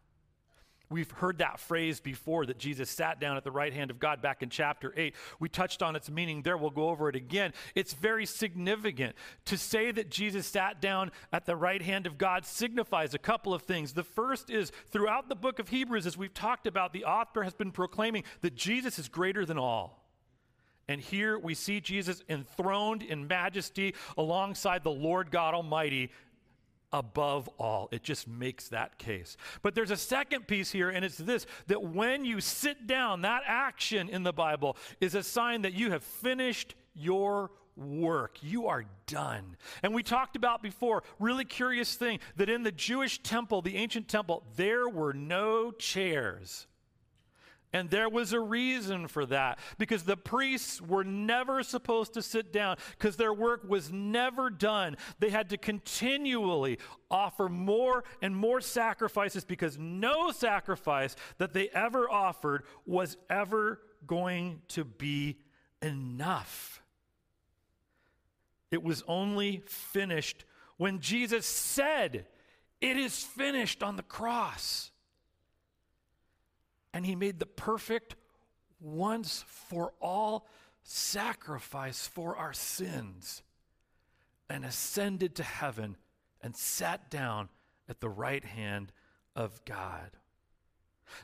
We've 0.88 1.10
heard 1.10 1.38
that 1.38 1.58
phrase 1.58 1.98
before 1.98 2.46
that 2.46 2.58
Jesus 2.58 2.88
sat 2.88 3.18
down 3.18 3.36
at 3.36 3.42
the 3.42 3.50
right 3.50 3.72
hand 3.72 3.90
of 3.90 3.98
God 3.98 4.22
back 4.22 4.42
in 4.42 4.50
chapter 4.50 4.92
8. 4.96 5.16
We 5.40 5.48
touched 5.48 5.82
on 5.82 5.96
its 5.96 6.08
meaning 6.08 6.42
there. 6.42 6.56
We'll 6.56 6.70
go 6.70 6.90
over 6.90 7.08
it 7.08 7.16
again. 7.16 7.52
It's 7.74 7.92
very 7.92 8.24
significant. 8.24 9.16
To 9.46 9.58
say 9.58 9.90
that 9.90 10.10
Jesus 10.10 10.46
sat 10.46 10.80
down 10.80 11.10
at 11.32 11.44
the 11.44 11.56
right 11.56 11.82
hand 11.82 12.06
of 12.06 12.18
God 12.18 12.46
signifies 12.46 13.14
a 13.14 13.18
couple 13.18 13.52
of 13.52 13.62
things. 13.62 13.94
The 13.94 14.04
first 14.04 14.48
is 14.48 14.70
throughout 14.92 15.28
the 15.28 15.34
book 15.34 15.58
of 15.58 15.70
Hebrews, 15.70 16.06
as 16.06 16.16
we've 16.16 16.32
talked 16.32 16.68
about, 16.68 16.92
the 16.92 17.04
author 17.04 17.42
has 17.42 17.54
been 17.54 17.72
proclaiming 17.72 18.22
that 18.42 18.54
Jesus 18.54 18.98
is 18.98 19.08
greater 19.08 19.44
than 19.44 19.58
all. 19.58 20.06
And 20.88 21.00
here 21.00 21.36
we 21.36 21.54
see 21.54 21.80
Jesus 21.80 22.22
enthroned 22.28 23.02
in 23.02 23.26
majesty 23.26 23.94
alongside 24.16 24.84
the 24.84 24.90
Lord 24.90 25.32
God 25.32 25.52
Almighty 25.52 26.12
above 26.92 27.48
all. 27.58 27.88
It 27.92 28.02
just 28.02 28.28
makes 28.28 28.68
that 28.68 28.98
case. 28.98 29.36
But 29.62 29.74
there's 29.74 29.90
a 29.90 29.96
second 29.96 30.46
piece 30.46 30.70
here, 30.70 30.90
and 30.90 31.04
it's 31.04 31.18
this 31.18 31.46
that 31.66 31.82
when 31.82 32.24
you 32.24 32.40
sit 32.40 32.86
down, 32.86 33.22
that 33.22 33.42
action 33.46 34.08
in 34.08 34.22
the 34.22 34.32
Bible 34.32 34.76
is 35.00 35.14
a 35.14 35.22
sign 35.22 35.62
that 35.62 35.74
you 35.74 35.90
have 35.90 36.02
finished 36.02 36.74
your 36.94 37.50
work. 37.76 38.38
You 38.42 38.68
are 38.68 38.84
done. 39.06 39.56
And 39.82 39.94
we 39.94 40.02
talked 40.02 40.36
about 40.36 40.62
before, 40.62 41.02
really 41.18 41.44
curious 41.44 41.94
thing, 41.94 42.20
that 42.36 42.48
in 42.48 42.62
the 42.62 42.72
Jewish 42.72 43.22
temple, 43.22 43.62
the 43.62 43.76
ancient 43.76 44.08
temple, 44.08 44.44
there 44.56 44.88
were 44.88 45.12
no 45.12 45.70
chairs. 45.70 46.66
And 47.72 47.90
there 47.90 48.08
was 48.08 48.32
a 48.32 48.40
reason 48.40 49.08
for 49.08 49.26
that 49.26 49.58
because 49.76 50.04
the 50.04 50.16
priests 50.16 50.80
were 50.80 51.04
never 51.04 51.62
supposed 51.62 52.14
to 52.14 52.22
sit 52.22 52.52
down 52.52 52.76
because 52.92 53.16
their 53.16 53.34
work 53.34 53.68
was 53.68 53.92
never 53.92 54.50
done. 54.50 54.96
They 55.18 55.30
had 55.30 55.50
to 55.50 55.58
continually 55.58 56.78
offer 57.10 57.48
more 57.48 58.04
and 58.22 58.36
more 58.36 58.60
sacrifices 58.60 59.44
because 59.44 59.76
no 59.78 60.30
sacrifice 60.30 61.16
that 61.38 61.52
they 61.52 61.68
ever 61.70 62.10
offered 62.10 62.64
was 62.86 63.16
ever 63.28 63.80
going 64.06 64.62
to 64.68 64.84
be 64.84 65.38
enough. 65.82 66.82
It 68.70 68.82
was 68.82 69.02
only 69.06 69.62
finished 69.66 70.44
when 70.76 71.00
Jesus 71.00 71.46
said, 71.46 72.26
It 72.80 72.96
is 72.96 73.22
finished 73.22 73.82
on 73.82 73.96
the 73.96 74.02
cross 74.02 74.90
and 76.96 77.04
he 77.04 77.14
made 77.14 77.38
the 77.38 77.44
perfect, 77.44 78.16
once 78.80 79.44
for 79.46 79.92
all 80.00 80.48
sacrifice 80.82 82.06
for 82.06 82.34
our 82.34 82.54
sins 82.54 83.42
and 84.48 84.64
ascended 84.64 85.34
to 85.34 85.42
heaven 85.42 85.98
and 86.40 86.56
sat 86.56 87.10
down 87.10 87.50
at 87.86 88.00
the 88.00 88.08
right 88.08 88.46
hand 88.46 88.92
of 89.34 89.62
God. 89.66 90.12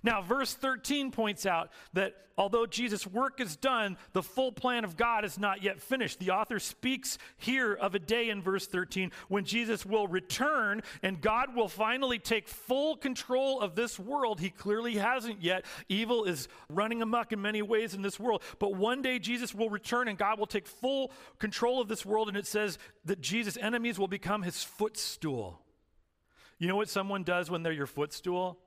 Now, 0.03 0.23
verse 0.23 0.55
13 0.55 1.11
points 1.11 1.47
out 1.47 1.71
that 1.93 2.15
although 2.37 2.67
Jesus' 2.67 3.07
work 3.07 3.41
is 3.41 3.57
done, 3.57 3.97
the 4.13 4.23
full 4.23 4.53
plan 4.53 4.85
of 4.85 4.97
God 4.97 5.25
is 5.25 5.39
not 5.39 5.63
yet 5.63 5.81
finished. 5.81 6.19
The 6.19 6.31
author 6.31 6.59
speaks 6.59 7.19
here 7.37 7.73
of 7.73 7.95
a 7.95 7.99
day 7.99 8.31
in 8.31 8.43
verse 8.43 8.67
13 8.67 9.13
when 9.29 9.45
Jesus 9.45 9.85
will 9.85 10.07
return 10.07 10.83
and 11.03 11.21
God 11.21 11.55
will 11.55 11.69
finally 11.69 12.19
take 12.19 12.49
full 12.49 12.97
control 12.97 13.61
of 13.61 13.75
this 13.75 13.99
world. 13.99 14.41
He 14.41 14.51
clearly 14.51 14.95
hasn't 14.95 15.43
yet. 15.43 15.65
Evil 15.89 16.25
is 16.25 16.49
running 16.69 17.03
amok 17.03 17.33
in 17.33 17.43
many 17.43 17.63
ways 17.63 17.95
in 17.95 18.03
this 18.03 18.19
world. 18.19 18.43
But 18.59 18.75
one 18.75 19.03
day 19.03 19.19
Jesus 19.19 19.55
will 19.55 19.71
return 19.71 20.09
and 20.09 20.19
God 20.19 20.39
will 20.39 20.47
take 20.47 20.67
full 20.67 21.13
control 21.39 21.81
of 21.81 21.89
this 21.89 22.07
world. 22.07 22.29
And 22.29 22.37
it 22.37 22.47
says 22.47 22.79
that 23.05 23.21
Jesus' 23.21 23.59
enemies 23.61 23.99
will 23.99 24.09
become 24.09 24.43
his 24.43 24.63
footstool. 24.63 25.61
You 26.59 26.69
know 26.69 26.77
what 26.77 26.89
someone 26.89 27.25
does 27.25 27.51
when 27.51 27.63
they're 27.63 27.73
your 27.73 27.87
footstool? 27.87 28.59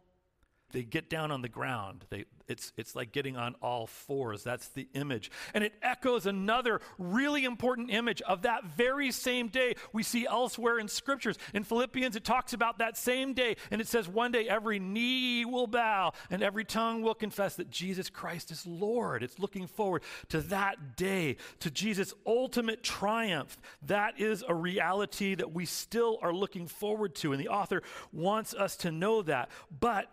They 0.71 0.83
get 0.83 1.09
down 1.09 1.31
on 1.31 1.41
the 1.41 1.49
ground. 1.49 2.05
They, 2.09 2.25
it's, 2.47 2.71
it's 2.77 2.95
like 2.95 3.11
getting 3.11 3.37
on 3.37 3.55
all 3.61 3.87
fours. 3.87 4.43
That's 4.43 4.67
the 4.69 4.87
image. 4.93 5.31
And 5.53 5.63
it 5.63 5.73
echoes 5.81 6.25
another 6.25 6.81
really 6.97 7.45
important 7.45 7.91
image 7.91 8.21
of 8.23 8.43
that 8.43 8.65
very 8.65 9.11
same 9.11 9.47
day 9.47 9.75
we 9.93 10.03
see 10.03 10.27
elsewhere 10.27 10.77
in 10.77 10.87
scriptures. 10.87 11.37
In 11.53 11.63
Philippians, 11.63 12.15
it 12.15 12.23
talks 12.23 12.53
about 12.53 12.79
that 12.79 12.97
same 12.97 13.33
day, 13.33 13.55
and 13.71 13.79
it 13.79 13.87
says, 13.87 14.07
One 14.07 14.31
day 14.31 14.47
every 14.47 14.79
knee 14.79 15.45
will 15.45 15.67
bow 15.67 16.13
and 16.29 16.43
every 16.43 16.65
tongue 16.65 17.01
will 17.01 17.15
confess 17.15 17.55
that 17.55 17.69
Jesus 17.69 18.09
Christ 18.09 18.51
is 18.51 18.65
Lord. 18.65 19.23
It's 19.23 19.39
looking 19.39 19.67
forward 19.67 20.03
to 20.29 20.41
that 20.41 20.97
day, 20.97 21.37
to 21.59 21.71
Jesus' 21.71 22.13
ultimate 22.25 22.83
triumph. 22.83 23.57
That 23.83 24.19
is 24.19 24.43
a 24.47 24.53
reality 24.53 25.35
that 25.35 25.53
we 25.53 25.65
still 25.65 26.19
are 26.21 26.33
looking 26.33 26.67
forward 26.67 27.15
to, 27.15 27.31
and 27.31 27.41
the 27.41 27.49
author 27.49 27.81
wants 28.11 28.53
us 28.53 28.75
to 28.77 28.91
know 28.91 29.21
that. 29.23 29.49
But 29.79 30.09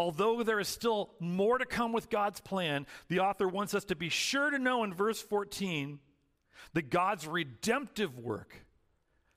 Although 0.00 0.42
there 0.42 0.58
is 0.58 0.66
still 0.66 1.10
more 1.20 1.58
to 1.58 1.66
come 1.66 1.92
with 1.92 2.08
God's 2.08 2.40
plan, 2.40 2.86
the 3.08 3.20
author 3.20 3.46
wants 3.46 3.74
us 3.74 3.84
to 3.84 3.94
be 3.94 4.08
sure 4.08 4.48
to 4.48 4.58
know 4.58 4.82
in 4.82 4.94
verse 4.94 5.20
14 5.20 5.98
that 6.72 6.88
God's 6.88 7.26
redemptive 7.26 8.18
work 8.18 8.64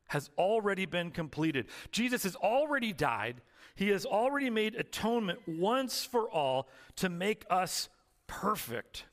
has 0.07 0.29
already 0.37 0.85
been 0.85 1.11
completed. 1.11 1.65
Jesus 1.91 2.23
has 2.23 2.37
already 2.37 2.93
died, 2.93 3.41
He 3.75 3.89
has 3.89 4.05
already 4.05 4.49
made 4.49 4.75
atonement 4.75 5.39
once 5.45 6.05
for 6.05 6.29
all 6.29 6.69
to 6.95 7.09
make 7.09 7.43
us 7.49 7.89
perfect. 8.25 9.03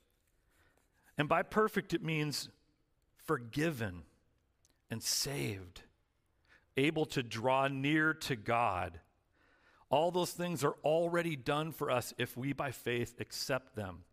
And 1.19 1.29
by 1.29 1.43
perfect, 1.43 1.93
it 1.93 2.05
means 2.05 2.49
forgiven 3.25 4.05
and 4.89 5.03
saved, 5.03 5.83
able 6.77 7.07
to 7.07 7.25
draw 7.25 7.67
near 7.67 8.15
to 8.15 8.37
God 8.37 9.01
all 9.91 10.11
those 10.11 10.31
things 10.31 10.65
are 10.65 10.77
already 10.85 11.37
done 11.37 11.73
for 11.73 11.91
us 11.91 12.15
if 12.17 12.37
we 12.37 12.53
by 12.53 12.71
faith 12.71 13.15
accept 13.21 13.75
them. 13.75 14.05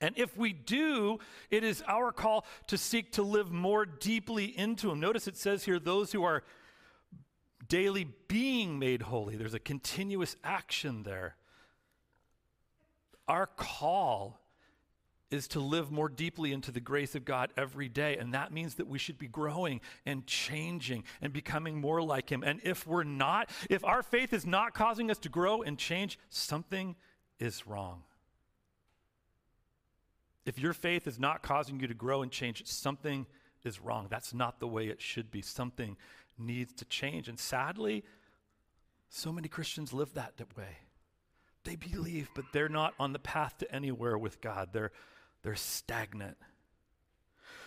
And 0.00 0.16
if 0.16 0.36
we 0.36 0.54
do, 0.54 1.18
it 1.50 1.62
is 1.62 1.82
our 1.86 2.10
call 2.10 2.46
to 2.68 2.78
seek 2.78 3.12
to 3.12 3.22
live 3.22 3.52
more 3.52 3.84
deeply 3.84 4.46
into 4.46 4.90
Him. 4.90 4.98
Notice 4.98 5.28
it 5.28 5.36
says 5.36 5.64
here, 5.64 5.78
those 5.78 6.10
who 6.10 6.24
are 6.24 6.42
daily 7.68 8.08
being 8.26 8.78
made 8.78 9.02
holy. 9.02 9.36
There's 9.36 9.54
a 9.54 9.60
continuous 9.60 10.36
action 10.42 11.02
there. 11.02 11.36
Our 13.28 13.46
call 13.46 14.39
is 15.30 15.46
to 15.48 15.60
live 15.60 15.90
more 15.90 16.08
deeply 16.08 16.52
into 16.52 16.72
the 16.72 16.80
grace 16.80 17.14
of 17.14 17.24
God 17.24 17.52
every 17.56 17.88
day. 17.88 18.16
And 18.16 18.34
that 18.34 18.52
means 18.52 18.74
that 18.76 18.88
we 18.88 18.98
should 18.98 19.18
be 19.18 19.28
growing 19.28 19.80
and 20.04 20.26
changing 20.26 21.04
and 21.22 21.32
becoming 21.32 21.80
more 21.80 22.02
like 22.02 22.30
Him. 22.30 22.42
And 22.42 22.60
if 22.64 22.86
we're 22.86 23.04
not, 23.04 23.50
if 23.68 23.84
our 23.84 24.02
faith 24.02 24.32
is 24.32 24.44
not 24.44 24.74
causing 24.74 25.10
us 25.10 25.18
to 25.18 25.28
grow 25.28 25.62
and 25.62 25.78
change, 25.78 26.18
something 26.30 26.96
is 27.38 27.66
wrong. 27.66 28.02
If 30.44 30.58
your 30.58 30.72
faith 30.72 31.06
is 31.06 31.18
not 31.18 31.42
causing 31.42 31.78
you 31.78 31.86
to 31.86 31.94
grow 31.94 32.22
and 32.22 32.32
change, 32.32 32.66
something 32.66 33.26
is 33.62 33.80
wrong. 33.80 34.08
That's 34.10 34.34
not 34.34 34.58
the 34.58 34.66
way 34.66 34.88
it 34.88 35.00
should 35.00 35.30
be. 35.30 35.42
Something 35.42 35.96
needs 36.38 36.72
to 36.74 36.84
change. 36.86 37.28
And 37.28 37.38
sadly, 37.38 38.04
so 39.08 39.32
many 39.32 39.48
Christians 39.48 39.92
live 39.92 40.14
that 40.14 40.34
way. 40.56 40.78
They 41.64 41.76
believe, 41.76 42.30
but 42.34 42.46
they're 42.52 42.70
not 42.70 42.94
on 42.98 43.12
the 43.12 43.18
path 43.18 43.58
to 43.58 43.72
anywhere 43.72 44.16
with 44.16 44.40
God. 44.40 44.70
They're 44.72 44.92
they're 45.42 45.54
stagnant. 45.54 46.36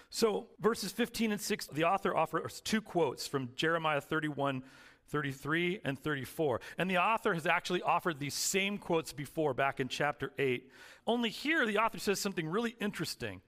So, 0.10 0.48
verses 0.60 0.92
15 0.92 1.32
and 1.32 1.42
6, 1.42 1.68
the 1.68 1.86
author 1.86 2.16
offers 2.16 2.62
two 2.62 2.82
quotes 2.82 3.26
from 3.26 3.50
Jeremiah 3.56 4.00
31, 4.00 4.62
33, 5.08 5.80
and 5.84 5.98
34. 5.98 6.62
And 6.78 6.90
the 6.90 7.00
author 7.00 7.34
has 7.34 7.48
actually 7.48 7.82
offered 7.82 8.20
these 8.20 8.36
same 8.36 8.78
quotes 8.78 9.12
before, 9.12 9.56
back 9.56 9.80
in 9.80 9.88
chapter 9.88 10.32
8. 10.38 10.70
Only 11.08 11.30
here, 11.30 11.66
the 11.66 11.80
author 11.80 11.98
says 11.98 12.20
something 12.20 12.48
really 12.48 12.76
interesting. 12.80 13.42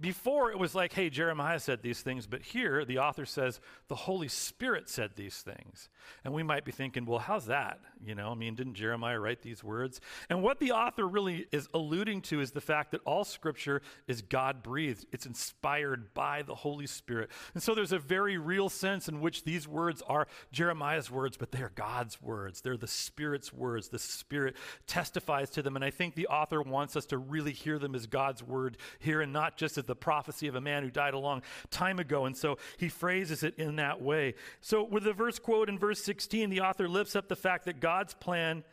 Before 0.00 0.50
it 0.50 0.58
was 0.58 0.74
like, 0.74 0.92
hey, 0.92 1.08
Jeremiah 1.08 1.58
said 1.58 1.80
these 1.80 2.02
things, 2.02 2.26
but 2.26 2.42
here 2.42 2.84
the 2.84 2.98
author 2.98 3.24
says 3.24 3.58
the 3.88 3.94
Holy 3.94 4.28
Spirit 4.28 4.86
said 4.90 5.12
these 5.16 5.38
things. 5.38 5.88
And 6.24 6.34
we 6.34 6.42
might 6.42 6.66
be 6.66 6.72
thinking, 6.72 7.06
well, 7.06 7.20
how's 7.20 7.46
that? 7.46 7.80
You 8.04 8.14
know, 8.14 8.30
I 8.30 8.34
mean, 8.34 8.54
didn't 8.54 8.74
Jeremiah 8.74 9.18
write 9.18 9.40
these 9.40 9.64
words? 9.64 10.02
And 10.28 10.42
what 10.42 10.60
the 10.60 10.72
author 10.72 11.08
really 11.08 11.46
is 11.52 11.68
alluding 11.72 12.20
to 12.22 12.42
is 12.42 12.50
the 12.50 12.60
fact 12.60 12.90
that 12.90 13.00
all 13.06 13.24
scripture 13.24 13.80
is 14.06 14.20
God 14.20 14.62
breathed, 14.62 15.06
it's 15.10 15.24
inspired 15.24 16.12
by 16.12 16.42
the 16.42 16.54
Holy 16.54 16.86
Spirit. 16.86 17.30
And 17.54 17.62
so 17.62 17.74
there's 17.74 17.92
a 17.92 17.98
very 17.98 18.36
real 18.36 18.68
sense 18.68 19.08
in 19.08 19.22
which 19.22 19.44
these 19.44 19.66
words 19.66 20.02
are 20.06 20.26
Jeremiah's 20.52 21.10
words, 21.10 21.38
but 21.38 21.50
they 21.50 21.62
are 21.62 21.72
God's 21.74 22.20
words. 22.20 22.60
They're 22.60 22.76
the 22.76 22.86
Spirit's 22.86 23.54
words. 23.54 23.88
The 23.88 23.98
Spirit 23.98 24.54
testifies 24.86 25.48
to 25.50 25.62
them. 25.62 25.76
And 25.76 25.84
I 25.84 25.90
think 25.90 26.14
the 26.14 26.26
author 26.26 26.60
wants 26.60 26.94
us 26.94 27.06
to 27.06 27.16
really 27.16 27.52
hear 27.52 27.78
them 27.78 27.94
as 27.94 28.06
God's 28.06 28.42
word 28.42 28.76
here 28.98 29.22
and 29.22 29.32
not 29.32 29.56
just 29.56 29.77
the 29.86 29.96
prophecy 29.96 30.48
of 30.48 30.54
a 30.54 30.60
man 30.60 30.82
who 30.82 30.90
died 30.90 31.14
a 31.14 31.18
long 31.18 31.42
time 31.70 31.98
ago. 31.98 32.24
And 32.24 32.36
so 32.36 32.58
he 32.76 32.88
phrases 32.88 33.42
it 33.42 33.54
in 33.58 33.76
that 33.76 34.02
way. 34.02 34.34
So, 34.60 34.82
with 34.82 35.04
the 35.04 35.12
verse 35.12 35.38
quote 35.38 35.68
in 35.68 35.78
verse 35.78 36.02
16, 36.02 36.50
the 36.50 36.60
author 36.60 36.88
lifts 36.88 37.16
up 37.16 37.28
the 37.28 37.36
fact 37.36 37.64
that 37.66 37.80
God's 37.80 38.14
plan 38.14 38.64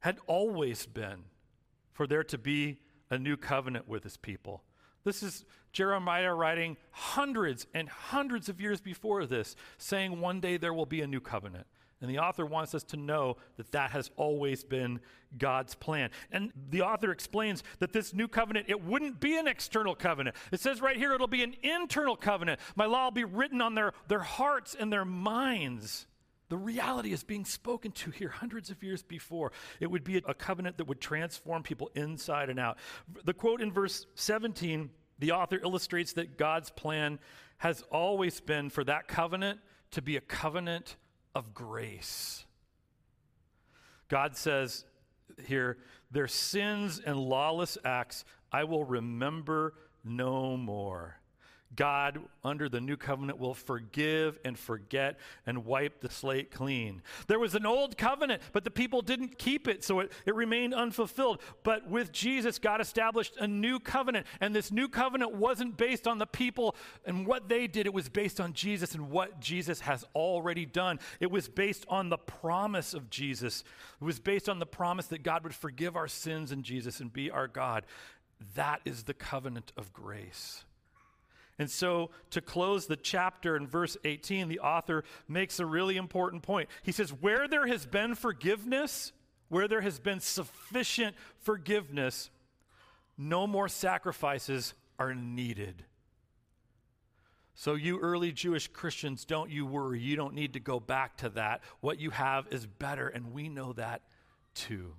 had 0.00 0.18
always 0.26 0.86
been 0.86 1.24
for 1.92 2.06
there 2.06 2.24
to 2.24 2.38
be 2.38 2.78
a 3.10 3.18
new 3.18 3.36
covenant 3.36 3.88
with 3.88 4.04
his 4.04 4.16
people. 4.16 4.62
This 5.04 5.22
is 5.22 5.44
Jeremiah 5.72 6.34
writing 6.34 6.76
hundreds 6.90 7.66
and 7.74 7.88
hundreds 7.88 8.48
of 8.48 8.60
years 8.60 8.80
before 8.80 9.26
this, 9.26 9.56
saying 9.78 10.20
one 10.20 10.40
day 10.40 10.56
there 10.56 10.74
will 10.74 10.86
be 10.86 11.00
a 11.00 11.06
new 11.06 11.20
covenant. 11.20 11.66
And 12.00 12.08
the 12.08 12.18
author 12.18 12.46
wants 12.46 12.74
us 12.74 12.84
to 12.84 12.96
know 12.96 13.36
that 13.56 13.72
that 13.72 13.90
has 13.90 14.10
always 14.16 14.62
been 14.62 15.00
God's 15.36 15.74
plan. 15.74 16.10
And 16.30 16.52
the 16.70 16.82
author 16.82 17.10
explains 17.10 17.64
that 17.80 17.92
this 17.92 18.14
new 18.14 18.28
covenant, 18.28 18.66
it 18.68 18.84
wouldn't 18.84 19.20
be 19.20 19.36
an 19.36 19.48
external 19.48 19.94
covenant. 19.94 20.36
It 20.52 20.60
says 20.60 20.80
right 20.80 20.96
here, 20.96 21.12
it'll 21.12 21.26
be 21.26 21.42
an 21.42 21.56
internal 21.62 22.16
covenant. 22.16 22.60
My 22.76 22.86
law 22.86 23.06
will 23.06 23.12
be 23.12 23.24
written 23.24 23.60
on 23.60 23.74
their, 23.74 23.92
their 24.06 24.20
hearts 24.20 24.76
and 24.78 24.92
their 24.92 25.04
minds. 25.04 26.06
The 26.50 26.56
reality 26.56 27.12
is 27.12 27.24
being 27.24 27.44
spoken 27.44 27.92
to 27.92 28.10
here 28.10 28.30
hundreds 28.30 28.70
of 28.70 28.82
years 28.82 29.02
before. 29.02 29.52
It 29.80 29.90
would 29.90 30.04
be 30.04 30.16
a 30.18 30.34
covenant 30.34 30.78
that 30.78 30.86
would 30.86 31.00
transform 31.00 31.62
people 31.62 31.90
inside 31.94 32.48
and 32.48 32.58
out. 32.58 32.78
The 33.24 33.34
quote 33.34 33.60
in 33.60 33.72
verse 33.72 34.06
17, 34.14 34.88
the 35.18 35.32
author 35.32 35.58
illustrates 35.62 36.12
that 36.14 36.38
God's 36.38 36.70
plan 36.70 37.18
has 37.58 37.82
always 37.90 38.40
been 38.40 38.70
for 38.70 38.84
that 38.84 39.08
covenant 39.08 39.58
to 39.90 40.00
be 40.00 40.16
a 40.16 40.20
covenant 40.20 40.96
of 41.38 41.54
grace. 41.54 42.44
God 44.08 44.36
says 44.36 44.84
here, 45.46 45.78
their 46.10 46.26
sins 46.26 47.00
and 47.04 47.16
lawless 47.16 47.78
acts 47.84 48.24
I 48.50 48.64
will 48.64 48.84
remember 48.84 49.74
no 50.02 50.56
more. 50.56 51.20
God, 51.76 52.18
under 52.42 52.68
the 52.68 52.80
new 52.80 52.96
covenant, 52.96 53.38
will 53.38 53.54
forgive 53.54 54.38
and 54.44 54.58
forget 54.58 55.18
and 55.46 55.64
wipe 55.64 56.00
the 56.00 56.10
slate 56.10 56.50
clean. 56.50 57.02
There 57.26 57.38
was 57.38 57.54
an 57.54 57.66
old 57.66 57.96
covenant, 57.96 58.42
but 58.52 58.64
the 58.64 58.70
people 58.70 59.02
didn't 59.02 59.38
keep 59.38 59.68
it, 59.68 59.84
so 59.84 60.00
it, 60.00 60.12
it 60.26 60.34
remained 60.34 60.74
unfulfilled. 60.74 61.40
But 61.62 61.88
with 61.88 62.10
Jesus, 62.10 62.58
God 62.58 62.80
established 62.80 63.36
a 63.38 63.46
new 63.46 63.78
covenant, 63.78 64.26
and 64.40 64.54
this 64.54 64.72
new 64.72 64.88
covenant 64.88 65.34
wasn't 65.34 65.76
based 65.76 66.08
on 66.08 66.18
the 66.18 66.26
people 66.26 66.74
and 67.04 67.26
what 67.26 67.48
they 67.48 67.66
did, 67.66 67.86
it 67.86 67.92
was 67.92 68.08
based 68.08 68.40
on 68.40 68.52
Jesus 68.52 68.94
and 68.94 69.10
what 69.10 69.40
Jesus 69.40 69.80
has 69.80 70.04
already 70.14 70.66
done. 70.66 70.98
It 71.20 71.30
was 71.30 71.48
based 71.48 71.84
on 71.88 72.08
the 72.08 72.18
promise 72.18 72.94
of 72.94 73.10
Jesus, 73.10 73.62
it 74.00 74.04
was 74.04 74.18
based 74.18 74.48
on 74.48 74.58
the 74.58 74.66
promise 74.66 75.06
that 75.08 75.22
God 75.22 75.44
would 75.44 75.54
forgive 75.54 75.96
our 75.96 76.08
sins 76.08 76.52
in 76.52 76.62
Jesus 76.62 77.00
and 77.00 77.12
be 77.12 77.30
our 77.30 77.48
God. 77.48 77.84
That 78.54 78.80
is 78.84 79.04
the 79.04 79.14
covenant 79.14 79.72
of 79.76 79.92
grace. 79.92 80.64
And 81.58 81.68
so, 81.68 82.10
to 82.30 82.40
close 82.40 82.86
the 82.86 82.96
chapter 82.96 83.56
in 83.56 83.66
verse 83.66 83.96
18, 84.04 84.48
the 84.48 84.60
author 84.60 85.02
makes 85.26 85.58
a 85.58 85.66
really 85.66 85.96
important 85.96 86.42
point. 86.42 86.68
He 86.84 86.92
says, 86.92 87.10
Where 87.10 87.48
there 87.48 87.66
has 87.66 87.84
been 87.84 88.14
forgiveness, 88.14 89.12
where 89.48 89.66
there 89.66 89.80
has 89.80 89.98
been 89.98 90.20
sufficient 90.20 91.16
forgiveness, 91.40 92.30
no 93.16 93.48
more 93.48 93.68
sacrifices 93.68 94.74
are 95.00 95.14
needed. 95.16 95.84
So, 97.54 97.74
you 97.74 97.98
early 97.98 98.30
Jewish 98.30 98.68
Christians, 98.68 99.24
don't 99.24 99.50
you 99.50 99.66
worry. 99.66 99.98
You 99.98 100.14
don't 100.14 100.34
need 100.34 100.52
to 100.52 100.60
go 100.60 100.78
back 100.78 101.16
to 101.18 101.28
that. 101.30 101.62
What 101.80 101.98
you 101.98 102.10
have 102.10 102.46
is 102.52 102.66
better, 102.66 103.08
and 103.08 103.32
we 103.32 103.48
know 103.48 103.72
that 103.72 104.02
too. 104.54 104.92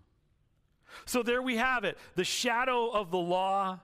So, 1.06 1.24
there 1.24 1.42
we 1.42 1.56
have 1.56 1.86
it 1.86 1.98
the 2.16 2.26
shadow 2.26 2.90
of 2.90 3.12
the 3.12 3.18
law 3.18 3.80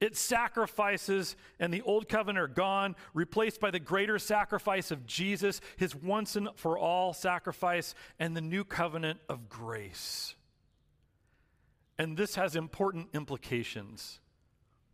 its 0.00 0.18
sacrifices 0.18 1.36
and 1.58 1.72
the 1.72 1.82
old 1.82 2.08
covenant 2.08 2.42
are 2.42 2.48
gone, 2.48 2.96
replaced 3.12 3.60
by 3.60 3.70
the 3.70 3.78
greater 3.78 4.18
sacrifice 4.18 4.90
of 4.90 5.06
Jesus, 5.06 5.60
his 5.76 5.94
once 5.94 6.36
and 6.36 6.48
for 6.56 6.78
all 6.78 7.12
sacrifice, 7.12 7.94
and 8.18 8.36
the 8.36 8.40
new 8.40 8.64
covenant 8.64 9.20
of 9.28 9.48
grace. 9.48 10.34
And 11.98 12.16
this 12.16 12.36
has 12.36 12.56
important 12.56 13.08
implications 13.12 14.20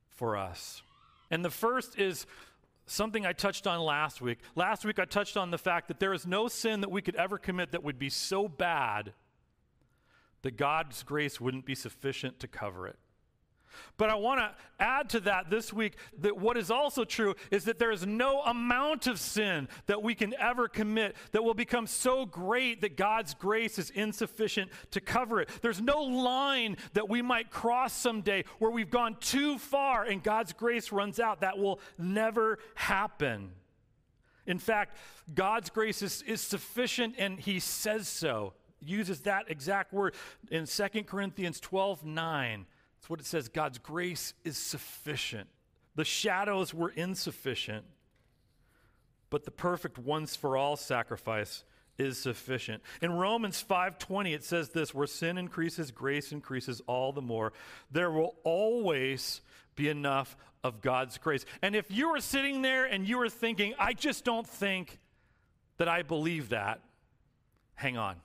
for 0.08 0.36
us. 0.36 0.82
And 1.30 1.44
the 1.44 1.50
first 1.50 1.98
is 1.98 2.26
something 2.86 3.24
I 3.24 3.32
touched 3.32 3.68
on 3.68 3.80
last 3.80 4.20
week. 4.20 4.38
Last 4.56 4.84
week, 4.84 4.98
I 4.98 5.04
touched 5.04 5.36
on 5.36 5.52
the 5.52 5.58
fact 5.58 5.86
that 5.88 6.00
there 6.00 6.12
is 6.12 6.26
no 6.26 6.48
sin 6.48 6.80
that 6.80 6.90
we 6.90 7.02
could 7.02 7.16
ever 7.16 7.38
commit 7.38 7.72
that 7.72 7.84
would 7.84 7.98
be 7.98 8.10
so 8.10 8.48
bad 8.48 9.12
that 10.42 10.56
God's 10.56 11.02
grace 11.04 11.40
wouldn't 11.40 11.64
be 11.64 11.74
sufficient 11.76 12.40
to 12.40 12.48
cover 12.48 12.88
it. 12.88 12.98
But 13.96 14.10
I 14.10 14.14
want 14.14 14.40
to 14.40 14.54
add 14.78 15.08
to 15.10 15.20
that 15.20 15.50
this 15.50 15.72
week 15.72 15.94
that 16.18 16.36
what 16.36 16.56
is 16.56 16.70
also 16.70 17.04
true 17.04 17.34
is 17.50 17.64
that 17.64 17.78
there 17.78 17.90
is 17.90 18.06
no 18.06 18.42
amount 18.42 19.06
of 19.06 19.18
sin 19.18 19.68
that 19.86 20.02
we 20.02 20.14
can 20.14 20.34
ever 20.38 20.68
commit 20.68 21.16
that 21.32 21.42
will 21.42 21.54
become 21.54 21.86
so 21.86 22.26
great 22.26 22.80
that 22.82 22.96
God's 22.96 23.34
grace 23.34 23.78
is 23.78 23.90
insufficient 23.90 24.70
to 24.90 25.00
cover 25.00 25.40
it. 25.40 25.48
There's 25.62 25.80
no 25.80 26.02
line 26.02 26.76
that 26.92 27.08
we 27.08 27.22
might 27.22 27.50
cross 27.50 27.92
someday 27.92 28.44
where 28.58 28.70
we've 28.70 28.90
gone 28.90 29.16
too 29.20 29.58
far 29.58 30.04
and 30.04 30.22
God's 30.22 30.52
grace 30.52 30.92
runs 30.92 31.20
out. 31.20 31.40
That 31.40 31.58
will 31.58 31.80
never 31.98 32.58
happen. 32.74 33.52
In 34.46 34.58
fact, 34.58 34.96
God's 35.34 35.70
grace 35.70 36.02
is, 36.02 36.22
is 36.22 36.40
sufficient 36.40 37.16
and 37.18 37.38
He 37.38 37.58
says 37.58 38.08
so. 38.08 38.54
Uses 38.80 39.20
that 39.22 39.50
exact 39.50 39.92
word 39.92 40.14
in 40.50 40.66
2 40.66 41.02
Corinthians 41.04 41.58
12 41.60 42.04
9 42.04 42.66
that's 43.06 43.10
what 43.10 43.20
it 43.20 43.26
says 43.26 43.48
God's 43.48 43.78
grace 43.78 44.34
is 44.42 44.58
sufficient. 44.58 45.48
The 45.94 46.04
shadows 46.04 46.74
were 46.74 46.90
insufficient, 46.90 47.84
but 49.30 49.44
the 49.44 49.52
perfect 49.52 49.96
once 49.96 50.34
for 50.34 50.56
all 50.56 50.74
sacrifice 50.74 51.62
is 51.98 52.18
sufficient. 52.18 52.82
In 53.00 53.12
Romans 53.12 53.62
5:20 53.62 54.34
it 54.34 54.42
says 54.42 54.70
this, 54.70 54.92
where 54.92 55.06
sin 55.06 55.38
increases, 55.38 55.92
grace 55.92 56.32
increases 56.32 56.82
all 56.88 57.12
the 57.12 57.22
more. 57.22 57.52
There 57.92 58.10
will 58.10 58.34
always 58.42 59.40
be 59.76 59.88
enough 59.88 60.36
of 60.64 60.80
God's 60.80 61.16
grace. 61.16 61.44
And 61.62 61.76
if 61.76 61.88
you 61.92 62.08
are 62.08 62.20
sitting 62.20 62.62
there 62.62 62.86
and 62.86 63.06
you 63.06 63.20
are 63.20 63.30
thinking, 63.30 63.72
I 63.78 63.92
just 63.92 64.24
don't 64.24 64.48
think 64.48 64.98
that 65.76 65.88
I 65.88 66.02
believe 66.02 66.48
that, 66.48 66.80
hang 67.76 67.96
on 67.96 68.16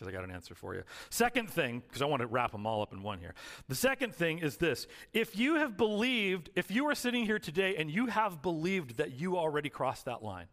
because 0.00 0.12
I 0.12 0.16
got 0.16 0.24
an 0.24 0.34
answer 0.34 0.54
for 0.54 0.74
you. 0.74 0.82
Second 1.10 1.50
thing, 1.50 1.82
because 1.86 2.00
I 2.00 2.06
want 2.06 2.20
to 2.20 2.26
wrap 2.26 2.52
them 2.52 2.66
all 2.66 2.80
up 2.80 2.94
in 2.94 3.02
one 3.02 3.18
here. 3.18 3.34
The 3.68 3.74
second 3.74 4.14
thing 4.14 4.38
is 4.38 4.56
this 4.56 4.86
if 5.12 5.38
you 5.38 5.56
have 5.56 5.76
believed, 5.76 6.48
if 6.56 6.70
you 6.70 6.88
are 6.88 6.94
sitting 6.94 7.26
here 7.26 7.38
today 7.38 7.76
and 7.76 7.90
you 7.90 8.06
have 8.06 8.40
believed 8.40 8.96
that 8.96 9.12
you 9.12 9.36
already 9.36 9.68
crossed 9.68 10.06
that 10.06 10.22
line, 10.22 10.46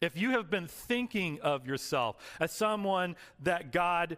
if 0.00 0.16
you 0.16 0.30
have 0.30 0.48
been 0.48 0.66
thinking 0.66 1.40
of 1.42 1.66
yourself 1.66 2.16
as 2.40 2.52
someone 2.52 3.16
that 3.40 3.70
God 3.70 4.16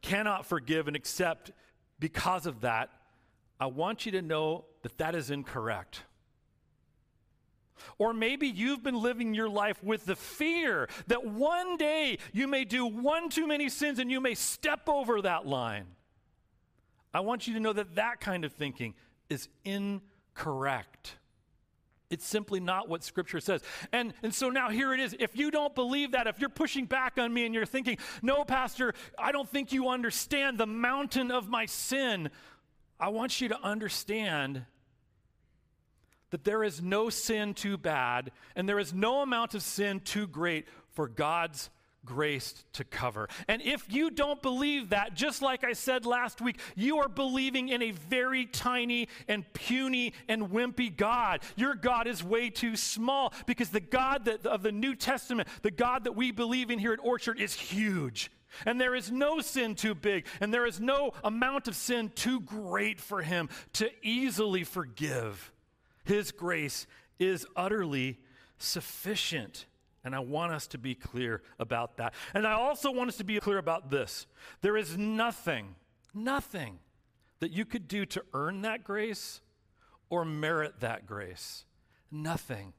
cannot 0.00 0.46
forgive 0.46 0.86
and 0.86 0.94
accept 0.96 1.50
because 1.98 2.46
of 2.46 2.60
that, 2.60 2.90
I 3.58 3.66
want 3.66 4.06
you 4.06 4.12
to 4.12 4.22
know 4.22 4.66
that 4.82 4.98
that 4.98 5.16
is 5.16 5.30
incorrect. 5.30 6.02
Or 7.98 8.12
maybe 8.12 8.48
you've 8.48 8.82
been 8.82 9.00
living 9.00 9.34
your 9.34 9.48
life 9.48 9.82
with 9.82 10.06
the 10.06 10.16
fear 10.16 10.88
that 11.06 11.24
one 11.24 11.76
day 11.76 12.18
you 12.32 12.46
may 12.46 12.64
do 12.64 12.86
one 12.86 13.28
too 13.28 13.46
many 13.46 13.68
sins 13.68 13.98
and 13.98 14.10
you 14.10 14.20
may 14.20 14.34
step 14.34 14.88
over 14.88 15.22
that 15.22 15.46
line. 15.46 15.86
I 17.12 17.20
want 17.20 17.46
you 17.46 17.54
to 17.54 17.60
know 17.60 17.72
that 17.72 17.94
that 17.94 18.20
kind 18.20 18.44
of 18.44 18.52
thinking 18.52 18.94
is 19.28 19.48
incorrect. 19.64 21.16
It's 22.10 22.26
simply 22.26 22.60
not 22.60 22.88
what 22.88 23.02
Scripture 23.02 23.40
says. 23.40 23.62
And, 23.92 24.14
and 24.22 24.34
so 24.34 24.50
now 24.50 24.70
here 24.70 24.92
it 24.92 25.00
is. 25.00 25.16
If 25.18 25.36
you 25.36 25.50
don't 25.50 25.74
believe 25.74 26.12
that, 26.12 26.26
if 26.26 26.38
you're 26.38 26.48
pushing 26.48 26.84
back 26.84 27.18
on 27.18 27.32
me 27.32 27.46
and 27.46 27.54
you're 27.54 27.66
thinking, 27.66 27.98
no, 28.22 28.44
Pastor, 28.44 28.94
I 29.18 29.32
don't 29.32 29.48
think 29.48 29.72
you 29.72 29.88
understand 29.88 30.58
the 30.58 30.66
mountain 30.66 31.30
of 31.30 31.48
my 31.48 31.66
sin, 31.66 32.30
I 33.00 33.08
want 33.08 33.40
you 33.40 33.48
to 33.48 33.60
understand 33.62 34.64
that 36.30 36.44
there 36.44 36.64
is 36.64 36.82
no 36.82 37.10
sin 37.10 37.54
too 37.54 37.76
bad 37.76 38.32
and 38.56 38.68
there 38.68 38.78
is 38.78 38.92
no 38.92 39.22
amount 39.22 39.54
of 39.54 39.62
sin 39.62 40.00
too 40.00 40.26
great 40.26 40.66
for 40.90 41.08
God's 41.08 41.70
grace 42.04 42.64
to 42.74 42.84
cover. 42.84 43.28
And 43.48 43.62
if 43.62 43.84
you 43.92 44.10
don't 44.10 44.40
believe 44.42 44.90
that, 44.90 45.14
just 45.14 45.42
like 45.42 45.64
I 45.64 45.72
said 45.72 46.06
last 46.06 46.40
week, 46.40 46.58
you 46.74 46.98
are 46.98 47.08
believing 47.08 47.68
in 47.68 47.82
a 47.82 47.92
very 47.92 48.46
tiny 48.46 49.08
and 49.28 49.50
puny 49.52 50.12
and 50.28 50.50
wimpy 50.50 50.94
God. 50.94 51.40
Your 51.56 51.74
God 51.74 52.06
is 52.06 52.22
way 52.22 52.50
too 52.50 52.76
small 52.76 53.32
because 53.46 53.70
the 53.70 53.80
God 53.80 54.26
that, 54.26 54.46
of 54.46 54.62
the 54.62 54.72
New 54.72 54.94
Testament, 54.94 55.48
the 55.62 55.70
God 55.70 56.04
that 56.04 56.16
we 56.16 56.30
believe 56.30 56.70
in 56.70 56.78
here 56.78 56.92
at 56.92 57.00
Orchard, 57.02 57.40
is 57.40 57.54
huge. 57.54 58.30
And 58.66 58.80
there 58.80 58.94
is 58.94 59.10
no 59.10 59.40
sin 59.40 59.74
too 59.74 59.96
big, 59.96 60.26
and 60.40 60.54
there 60.54 60.66
is 60.66 60.78
no 60.80 61.12
amount 61.24 61.66
of 61.66 61.74
sin 61.74 62.12
too 62.14 62.38
great 62.40 63.00
for 63.00 63.20
him 63.20 63.48
to 63.74 63.90
easily 64.02 64.62
forgive. 64.62 65.50
His 66.04 66.32
grace 66.32 66.86
is 67.18 67.46
utterly 67.56 68.18
sufficient. 68.58 69.66
And 70.04 70.14
I 70.14 70.20
want 70.20 70.52
us 70.52 70.66
to 70.68 70.78
be 70.78 70.94
clear 70.94 71.42
about 71.58 71.96
that. 71.96 72.14
And 72.34 72.46
I 72.46 72.52
also 72.52 72.90
want 72.90 73.08
us 73.08 73.16
to 73.16 73.24
be 73.24 73.40
clear 73.40 73.58
about 73.58 73.90
this 73.90 74.26
there 74.60 74.76
is 74.76 74.96
nothing, 74.98 75.74
nothing 76.12 76.78
that 77.40 77.52
you 77.52 77.64
could 77.64 77.88
do 77.88 78.06
to 78.06 78.22
earn 78.32 78.62
that 78.62 78.84
grace 78.84 79.40
or 80.10 80.24
merit 80.24 80.80
that 80.80 81.06
grace. 81.06 81.64
Nothing. 82.10 82.74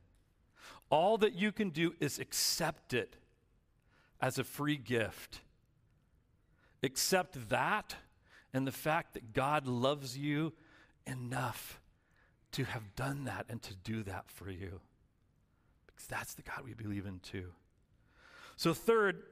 All 0.89 1.17
that 1.17 1.33
you 1.33 1.51
can 1.51 1.71
do 1.71 1.93
is 1.99 2.19
accept 2.19 2.93
it 2.93 3.17
as 4.21 4.37
a 4.37 4.43
free 4.43 4.77
gift. 4.77 5.41
Accept 6.83 7.49
that 7.49 7.95
and 8.53 8.65
the 8.65 8.71
fact 8.71 9.13
that 9.13 9.33
God 9.33 9.67
loves 9.67 10.17
you 10.17 10.53
enough 11.05 11.81
to 12.55 12.63
have 12.63 12.95
done 12.95 13.25
that 13.25 13.45
and 13.49 13.61
to 13.61 13.75
do 13.75 14.03
that 14.03 14.29
for 14.29 14.49
you. 14.49 14.79
Because 15.87 16.07
that's 16.07 16.33
the 16.33 16.41
God 16.41 16.61
we 16.63 16.73
believe 16.73 17.05
in 17.05 17.19
too. 17.19 17.51
So, 18.55 18.73
third, 18.73 19.23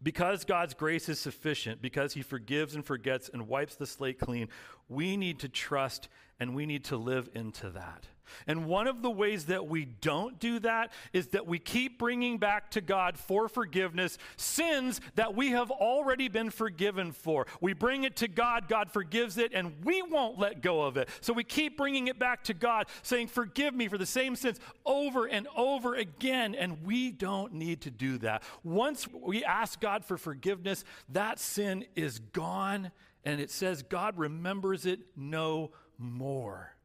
because 0.00 0.44
God's 0.44 0.74
grace 0.74 1.08
is 1.08 1.18
sufficient, 1.18 1.82
because 1.82 2.14
He 2.14 2.22
forgives 2.22 2.76
and 2.76 2.84
forgets 2.84 3.28
and 3.32 3.48
wipes 3.48 3.74
the 3.74 3.86
slate 3.86 4.20
clean, 4.20 4.48
we 4.88 5.16
need 5.16 5.40
to 5.40 5.48
trust 5.48 6.08
and 6.38 6.54
we 6.54 6.66
need 6.66 6.84
to 6.84 6.96
live 6.96 7.28
into 7.34 7.70
that. 7.70 8.06
And 8.46 8.66
one 8.66 8.86
of 8.86 9.02
the 9.02 9.10
ways 9.10 9.46
that 9.46 9.66
we 9.66 9.84
don't 9.84 10.38
do 10.38 10.58
that 10.60 10.92
is 11.12 11.28
that 11.28 11.46
we 11.46 11.58
keep 11.58 11.98
bringing 11.98 12.38
back 12.38 12.70
to 12.72 12.80
God 12.80 13.18
for 13.18 13.48
forgiveness 13.48 14.18
sins 14.36 15.00
that 15.14 15.34
we 15.34 15.50
have 15.50 15.70
already 15.70 16.28
been 16.28 16.50
forgiven 16.50 17.12
for. 17.12 17.46
We 17.60 17.72
bring 17.72 18.04
it 18.04 18.16
to 18.16 18.28
God, 18.28 18.68
God 18.68 18.90
forgives 18.90 19.38
it, 19.38 19.52
and 19.54 19.72
we 19.84 20.02
won't 20.02 20.38
let 20.38 20.62
go 20.62 20.82
of 20.82 20.96
it. 20.96 21.08
So 21.20 21.32
we 21.32 21.44
keep 21.44 21.76
bringing 21.76 22.08
it 22.08 22.18
back 22.18 22.44
to 22.44 22.54
God, 22.54 22.86
saying, 23.02 23.28
Forgive 23.28 23.74
me 23.74 23.88
for 23.88 23.98
the 23.98 24.06
same 24.06 24.36
sins 24.36 24.60
over 24.84 25.26
and 25.26 25.46
over 25.56 25.94
again. 25.94 26.54
And 26.54 26.84
we 26.84 27.10
don't 27.10 27.54
need 27.54 27.82
to 27.82 27.90
do 27.90 28.18
that. 28.18 28.42
Once 28.62 29.08
we 29.08 29.44
ask 29.44 29.80
God 29.80 30.04
for 30.04 30.16
forgiveness, 30.16 30.84
that 31.10 31.38
sin 31.38 31.84
is 31.94 32.18
gone. 32.18 32.90
And 33.24 33.40
it 33.40 33.50
says, 33.50 33.82
God 33.82 34.18
remembers 34.18 34.86
it 34.86 35.00
no 35.16 35.72
more 35.98 36.77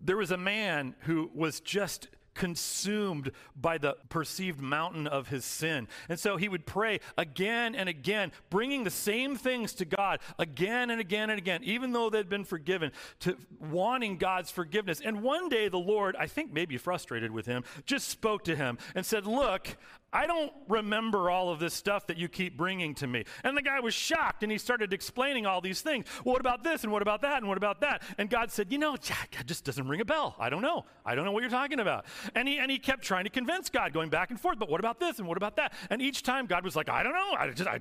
there 0.00 0.16
was 0.16 0.30
a 0.30 0.36
man 0.36 0.94
who 1.00 1.30
was 1.34 1.60
just 1.60 2.08
consumed 2.36 3.32
by 3.56 3.78
the 3.78 3.96
perceived 4.08 4.60
mountain 4.60 5.06
of 5.06 5.28
his 5.28 5.44
sin. 5.44 5.88
And 6.08 6.20
so 6.20 6.36
he 6.36 6.48
would 6.48 6.66
pray 6.66 7.00
again 7.18 7.74
and 7.74 7.88
again, 7.88 8.30
bringing 8.50 8.84
the 8.84 8.90
same 8.90 9.36
things 9.36 9.72
to 9.74 9.84
God 9.84 10.20
again 10.38 10.90
and 10.90 11.00
again 11.00 11.30
and 11.30 11.38
again, 11.38 11.62
even 11.64 11.92
though 11.92 12.10
they'd 12.10 12.28
been 12.28 12.44
forgiven, 12.44 12.92
to 13.20 13.36
wanting 13.58 14.18
God's 14.18 14.50
forgiveness. 14.50 15.00
And 15.04 15.22
one 15.22 15.48
day 15.48 15.68
the 15.68 15.78
Lord, 15.78 16.14
I 16.16 16.26
think 16.26 16.52
maybe 16.52 16.76
frustrated 16.76 17.30
with 17.30 17.46
him, 17.46 17.64
just 17.86 18.08
spoke 18.08 18.44
to 18.44 18.54
him 18.54 18.78
and 18.94 19.04
said, 19.04 19.26
Look, 19.26 19.76
I 20.16 20.26
don't 20.26 20.50
remember 20.66 21.28
all 21.28 21.50
of 21.50 21.58
this 21.58 21.74
stuff 21.74 22.06
that 22.06 22.16
you 22.16 22.26
keep 22.26 22.56
bringing 22.56 22.94
to 22.94 23.06
me. 23.06 23.24
And 23.44 23.54
the 23.54 23.60
guy 23.60 23.80
was 23.80 23.92
shocked 23.92 24.42
and 24.42 24.50
he 24.50 24.56
started 24.56 24.94
explaining 24.94 25.44
all 25.44 25.60
these 25.60 25.82
things. 25.82 26.06
Well, 26.24 26.32
what 26.32 26.40
about 26.40 26.64
this 26.64 26.84
and 26.84 26.90
what 26.90 27.02
about 27.02 27.20
that 27.20 27.36
and 27.36 27.48
what 27.48 27.58
about 27.58 27.82
that? 27.82 28.00
And 28.16 28.30
God 28.30 28.50
said, 28.50 28.72
You 28.72 28.78
know, 28.78 28.96
Jack, 28.96 29.36
it 29.38 29.46
just 29.46 29.66
doesn't 29.66 29.86
ring 29.86 30.00
a 30.00 30.06
bell. 30.06 30.34
I 30.38 30.48
don't 30.48 30.62
know. 30.62 30.86
I 31.04 31.14
don't 31.14 31.26
know 31.26 31.32
what 31.32 31.42
you're 31.42 31.50
talking 31.50 31.80
about. 31.80 32.06
And 32.34 32.48
he, 32.48 32.56
and 32.56 32.70
he 32.70 32.78
kept 32.78 33.02
trying 33.02 33.24
to 33.24 33.30
convince 33.30 33.68
God, 33.68 33.92
going 33.92 34.08
back 34.08 34.30
and 34.30 34.40
forth. 34.40 34.58
But 34.58 34.70
what 34.70 34.80
about 34.80 35.00
this 35.00 35.18
and 35.18 35.28
what 35.28 35.36
about 35.36 35.56
that? 35.56 35.74
And 35.90 36.00
each 36.00 36.22
time 36.22 36.46
God 36.46 36.64
was 36.64 36.74
like, 36.74 36.88
I 36.88 37.02
don't 37.02 37.12
know. 37.12 37.34
I 37.38 37.50
just, 37.50 37.68
I, 37.68 37.80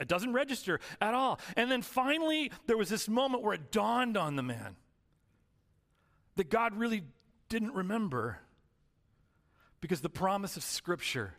it 0.00 0.08
doesn't 0.08 0.32
register 0.32 0.80
at 1.00 1.14
all. 1.14 1.38
And 1.56 1.70
then 1.70 1.82
finally, 1.82 2.50
there 2.66 2.76
was 2.76 2.88
this 2.88 3.08
moment 3.08 3.44
where 3.44 3.54
it 3.54 3.70
dawned 3.70 4.16
on 4.16 4.34
the 4.34 4.42
man 4.42 4.74
that 6.34 6.50
God 6.50 6.74
really 6.76 7.04
didn't 7.48 7.74
remember 7.74 8.40
because 9.80 10.00
the 10.00 10.08
promise 10.08 10.56
of 10.56 10.64
Scripture 10.64 11.34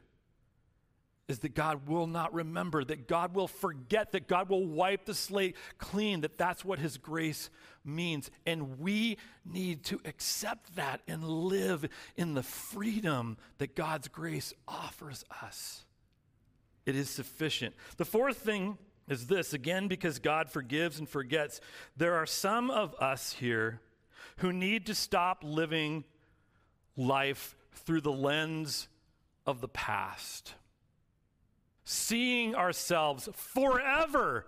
is 1.28 1.40
that 1.40 1.56
God 1.56 1.88
will 1.88 2.08
not 2.08 2.34
remember, 2.34 2.84
that 2.86 3.08
God 3.08 3.36
will 3.36 3.50
forget, 3.50 4.14
that 4.14 4.28
God 4.28 4.50
will 4.50 4.66
wipe 4.66 5.06
the 5.06 5.14
slate 5.14 5.58
clean, 5.78 6.22
that 6.22 6.38
that's 6.38 6.64
what 6.64 6.80
His 6.80 6.98
grace 6.98 7.50
means. 7.84 8.32
And 8.46 8.80
we 8.80 9.18
need 9.46 9.84
to 9.86 10.00
accept 10.06 10.76
that 10.76 11.02
and 11.08 11.24
live 11.24 11.86
in 12.16 12.34
the 12.34 12.44
freedom 12.44 13.38
that 13.58 13.76
God's 13.76 14.08
grace 14.08 14.54
offers 14.68 15.26
us. 15.42 15.84
It 16.86 16.96
is 16.96 17.10
sufficient. 17.10 17.76
The 17.98 18.06
fourth 18.06 18.38
thing 18.38 18.78
is 19.10 19.28
this 19.28 19.54
again, 19.54 19.90
because 19.90 20.20
God 20.20 20.50
forgives 20.50 21.00
and 21.00 21.10
forgets, 21.10 21.60
there 21.98 22.16
are 22.16 22.26
some 22.26 22.72
of 22.72 22.96
us 22.96 23.34
here 23.34 23.82
who 24.38 24.54
need 24.54 24.86
to 24.86 24.96
stop 24.96 25.44
living 25.44 26.06
life 26.96 27.58
through 27.74 28.02
the 28.02 28.12
lens 28.12 28.88
of 29.46 29.60
the 29.60 29.68
past 29.68 30.54
seeing 31.90 32.54
ourselves 32.54 33.30
forever 33.34 34.46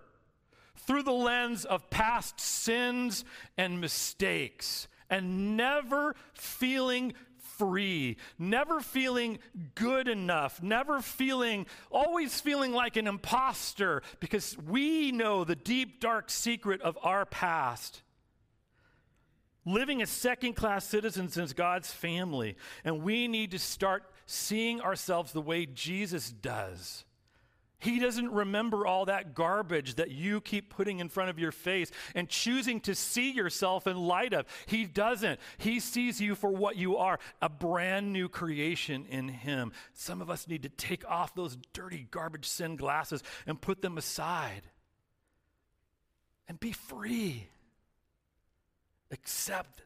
through 0.76 1.04
the 1.04 1.12
lens 1.12 1.64
of 1.64 1.90
past 1.90 2.38
sins 2.38 3.24
and 3.58 3.80
mistakes 3.80 4.90
and 5.10 5.56
never 5.56 6.18
feeling 6.34 7.14
free, 7.58 8.18
never 8.38 8.82
feeling 8.82 9.40
good 9.76 10.10
enough, 10.10 10.62
never 10.62 11.02
feeling, 11.02 11.66
always 11.90 12.42
feeling 12.42 12.74
like 12.74 12.98
an 12.98 13.08
imposter 13.08 14.02
because 14.20 14.58
we 14.58 15.14
know 15.14 15.46
the 15.46 15.56
deep, 15.56 16.02
dark 16.02 16.30
secret 16.30 16.82
of 16.82 16.98
our 17.02 17.26
past. 17.26 18.02
Living 19.64 20.02
as 20.02 20.10
second 20.10 20.58
class 20.58 20.84
citizens 20.84 21.38
in 21.38 21.48
God's 21.56 21.94
family, 21.94 22.58
and 22.84 23.02
we 23.02 23.30
need 23.30 23.52
to 23.52 23.60
start 23.60 24.04
seeing 24.26 24.82
ourselves 24.82 25.32
the 25.32 25.42
way 25.42 25.66
Jesus 25.66 26.30
does 26.32 27.06
he 27.80 28.00
doesn't 28.00 28.32
remember 28.32 28.86
all 28.86 29.06
that 29.06 29.34
garbage 29.34 29.96
that 29.96 30.12
you 30.12 30.42
keep 30.42 30.70
putting 30.70 31.00
in 31.00 31.08
front 31.08 31.30
of 31.30 31.40
your 31.40 31.54
face 31.54 31.90
and 32.14 32.28
choosing 32.28 32.82
to 32.82 32.94
see 32.94 33.32
yourself 33.32 33.88
in 33.88 33.98
light 33.98 34.34
of. 34.34 34.46
He 34.66 34.86
doesn't. 34.86 35.40
He 35.58 35.80
sees 35.80 36.20
you 36.20 36.36
for 36.36 36.52
what 36.52 36.76
you 36.76 36.98
are 36.98 37.20
a 37.42 37.48
brand 37.48 38.12
new 38.12 38.28
creation 38.28 39.06
in 39.10 39.30
Him. 39.30 39.72
Some 39.94 40.22
of 40.22 40.30
us 40.30 40.48
need 40.48 40.64
to 40.64 40.70
take 40.70 41.10
off 41.10 41.34
those 41.36 41.58
dirty 41.72 42.06
garbage 42.12 42.46
sin 42.46 42.76
glasses 42.76 43.24
and 43.48 43.60
put 43.60 43.82
them 43.82 43.98
aside 43.98 44.64
and 46.50 46.60
be 46.60 46.74
free. 46.74 47.48
Accept 49.10 49.84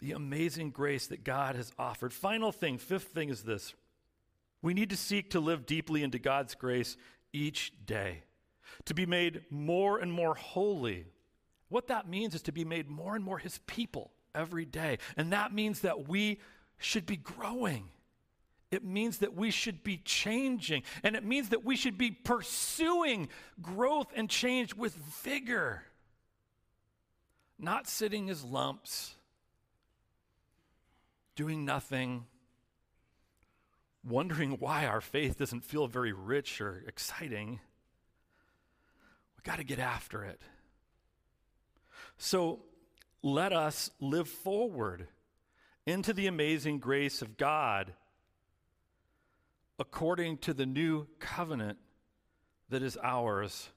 the 0.00 0.12
amazing 0.12 0.70
grace 0.70 1.06
that 1.06 1.24
God 1.24 1.56
has 1.56 1.72
offered. 1.78 2.12
Final 2.12 2.52
thing, 2.52 2.76
fifth 2.76 3.08
thing 3.08 3.30
is 3.30 3.42
this 3.42 3.74
we 4.62 4.74
need 4.74 4.90
to 4.90 4.96
seek 4.96 5.30
to 5.30 5.40
live 5.40 5.64
deeply 5.64 6.02
into 6.02 6.18
God's 6.18 6.54
grace 6.54 6.96
each 7.32 7.72
day, 7.86 8.22
to 8.84 8.94
be 8.94 9.06
made 9.06 9.42
more 9.50 9.98
and 9.98 10.12
more 10.12 10.34
holy. 10.34 11.06
What 11.68 11.88
that 11.88 12.08
means 12.08 12.34
is 12.34 12.42
to 12.42 12.52
be 12.52 12.64
made 12.64 12.88
more 12.88 13.14
and 13.16 13.24
more 13.24 13.38
His 13.38 13.58
people 13.66 14.12
every 14.34 14.64
day. 14.64 14.98
And 15.16 15.32
that 15.32 15.52
means 15.52 15.80
that 15.80 16.08
we 16.08 16.40
should 16.78 17.06
be 17.06 17.16
growing 17.16 17.88
It 18.70 18.84
means 18.84 19.18
that 19.18 19.34
we 19.34 19.50
should 19.50 19.84
be 19.84 19.98
changing, 19.98 20.82
and 21.02 21.14
it 21.14 21.24
means 21.24 21.50
that 21.50 21.64
we 21.64 21.76
should 21.76 21.96
be 21.96 22.10
pursuing 22.10 23.28
growth 23.62 24.08
and 24.16 24.28
change 24.28 24.74
with 24.74 24.94
vigor, 24.94 25.84
not 27.58 27.86
sitting 27.86 28.28
as 28.28 28.42
lumps, 28.42 29.14
doing 31.36 31.64
nothing, 31.64 32.26
wondering 34.06 34.52
why 34.52 34.86
our 34.86 35.00
faith 35.00 35.38
doesn't 35.38 35.64
feel 35.64 35.86
very 35.86 36.12
rich 36.12 36.60
or 36.60 36.82
exciting. 36.86 37.60
We 39.36 39.42
got 39.42 39.58
to 39.58 39.64
get 39.64 39.78
after 39.78 40.24
it. 40.24 40.40
So 42.16 42.60
let 43.22 43.52
us 43.52 43.90
live 44.00 44.28
forward 44.28 45.08
into 45.86 46.12
the 46.12 46.26
amazing 46.26 46.78
grace 46.78 47.22
of 47.22 47.36
God 47.36 47.92
according 49.78 50.38
to 50.38 50.54
the 50.54 50.66
new 50.66 51.06
covenant 51.18 51.78
that 52.70 52.82
is 52.82 52.96
ours 53.02 53.70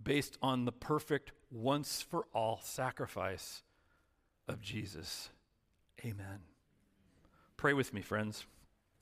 based 0.00 0.38
on 0.42 0.64
the 0.64 0.72
perfect 0.72 1.32
once 1.50 2.02
for 2.02 2.26
all 2.32 2.60
sacrifice 2.62 3.62
of 4.46 4.60
Jesus. 4.60 5.30
Amen. 6.04 6.40
Pray 7.56 7.72
with 7.72 7.92
me, 7.92 8.02
friends. 8.02 8.46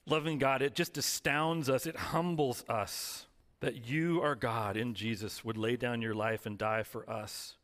Loving 0.07 0.39
God, 0.39 0.61
it 0.63 0.75
just 0.75 0.99
astounds 0.99 1.71
us, 1.71 1.87
it 1.87 1.97
humbles 1.97 2.65
us 2.69 3.27
that 3.61 3.89
you, 3.89 4.21
our 4.21 4.35
God, 4.35 4.77
in 4.77 4.93
Jesus, 4.95 5.45
would 5.45 5.57
lay 5.57 5.77
down 5.77 6.03
your 6.03 6.15
life 6.15 6.45
and 6.45 6.59
die 6.59 6.83
for 6.83 7.09
us, 7.09 7.57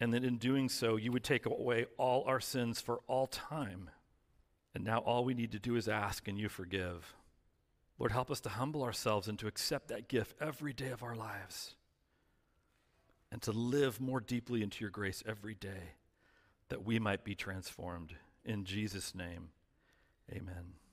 and 0.00 0.14
that 0.14 0.24
in 0.24 0.38
doing 0.38 0.68
so, 0.68 0.96
you 0.96 1.12
would 1.12 1.24
take 1.24 1.44
away 1.44 1.86
all 1.98 2.24
our 2.24 2.40
sins 2.40 2.80
for 2.80 3.00
all 3.06 3.26
time. 3.26 3.90
And 4.74 4.84
now 4.84 4.98
all 5.00 5.24
we 5.24 5.34
need 5.34 5.52
to 5.52 5.58
do 5.58 5.76
is 5.76 5.88
ask, 5.88 6.26
and 6.28 6.38
you 6.38 6.48
forgive. 6.48 7.14
Lord, 7.98 8.12
help 8.12 8.30
us 8.30 8.40
to 8.40 8.48
humble 8.48 8.82
ourselves 8.82 9.28
and 9.28 9.38
to 9.38 9.46
accept 9.46 9.88
that 9.88 10.08
gift 10.08 10.34
every 10.40 10.72
day 10.72 10.88
of 10.88 11.02
our 11.02 11.16
lives 11.16 11.74
and 13.30 13.42
to 13.42 13.52
live 13.52 14.00
more 14.00 14.20
deeply 14.20 14.62
into 14.62 14.82
your 14.82 14.90
grace 14.90 15.22
every 15.26 15.54
day 15.54 15.94
that 16.68 16.84
we 16.84 16.98
might 16.98 17.24
be 17.24 17.34
transformed. 17.34 18.14
In 18.44 18.64
Jesus' 18.64 19.14
name, 19.14 19.48
amen. 20.30 20.85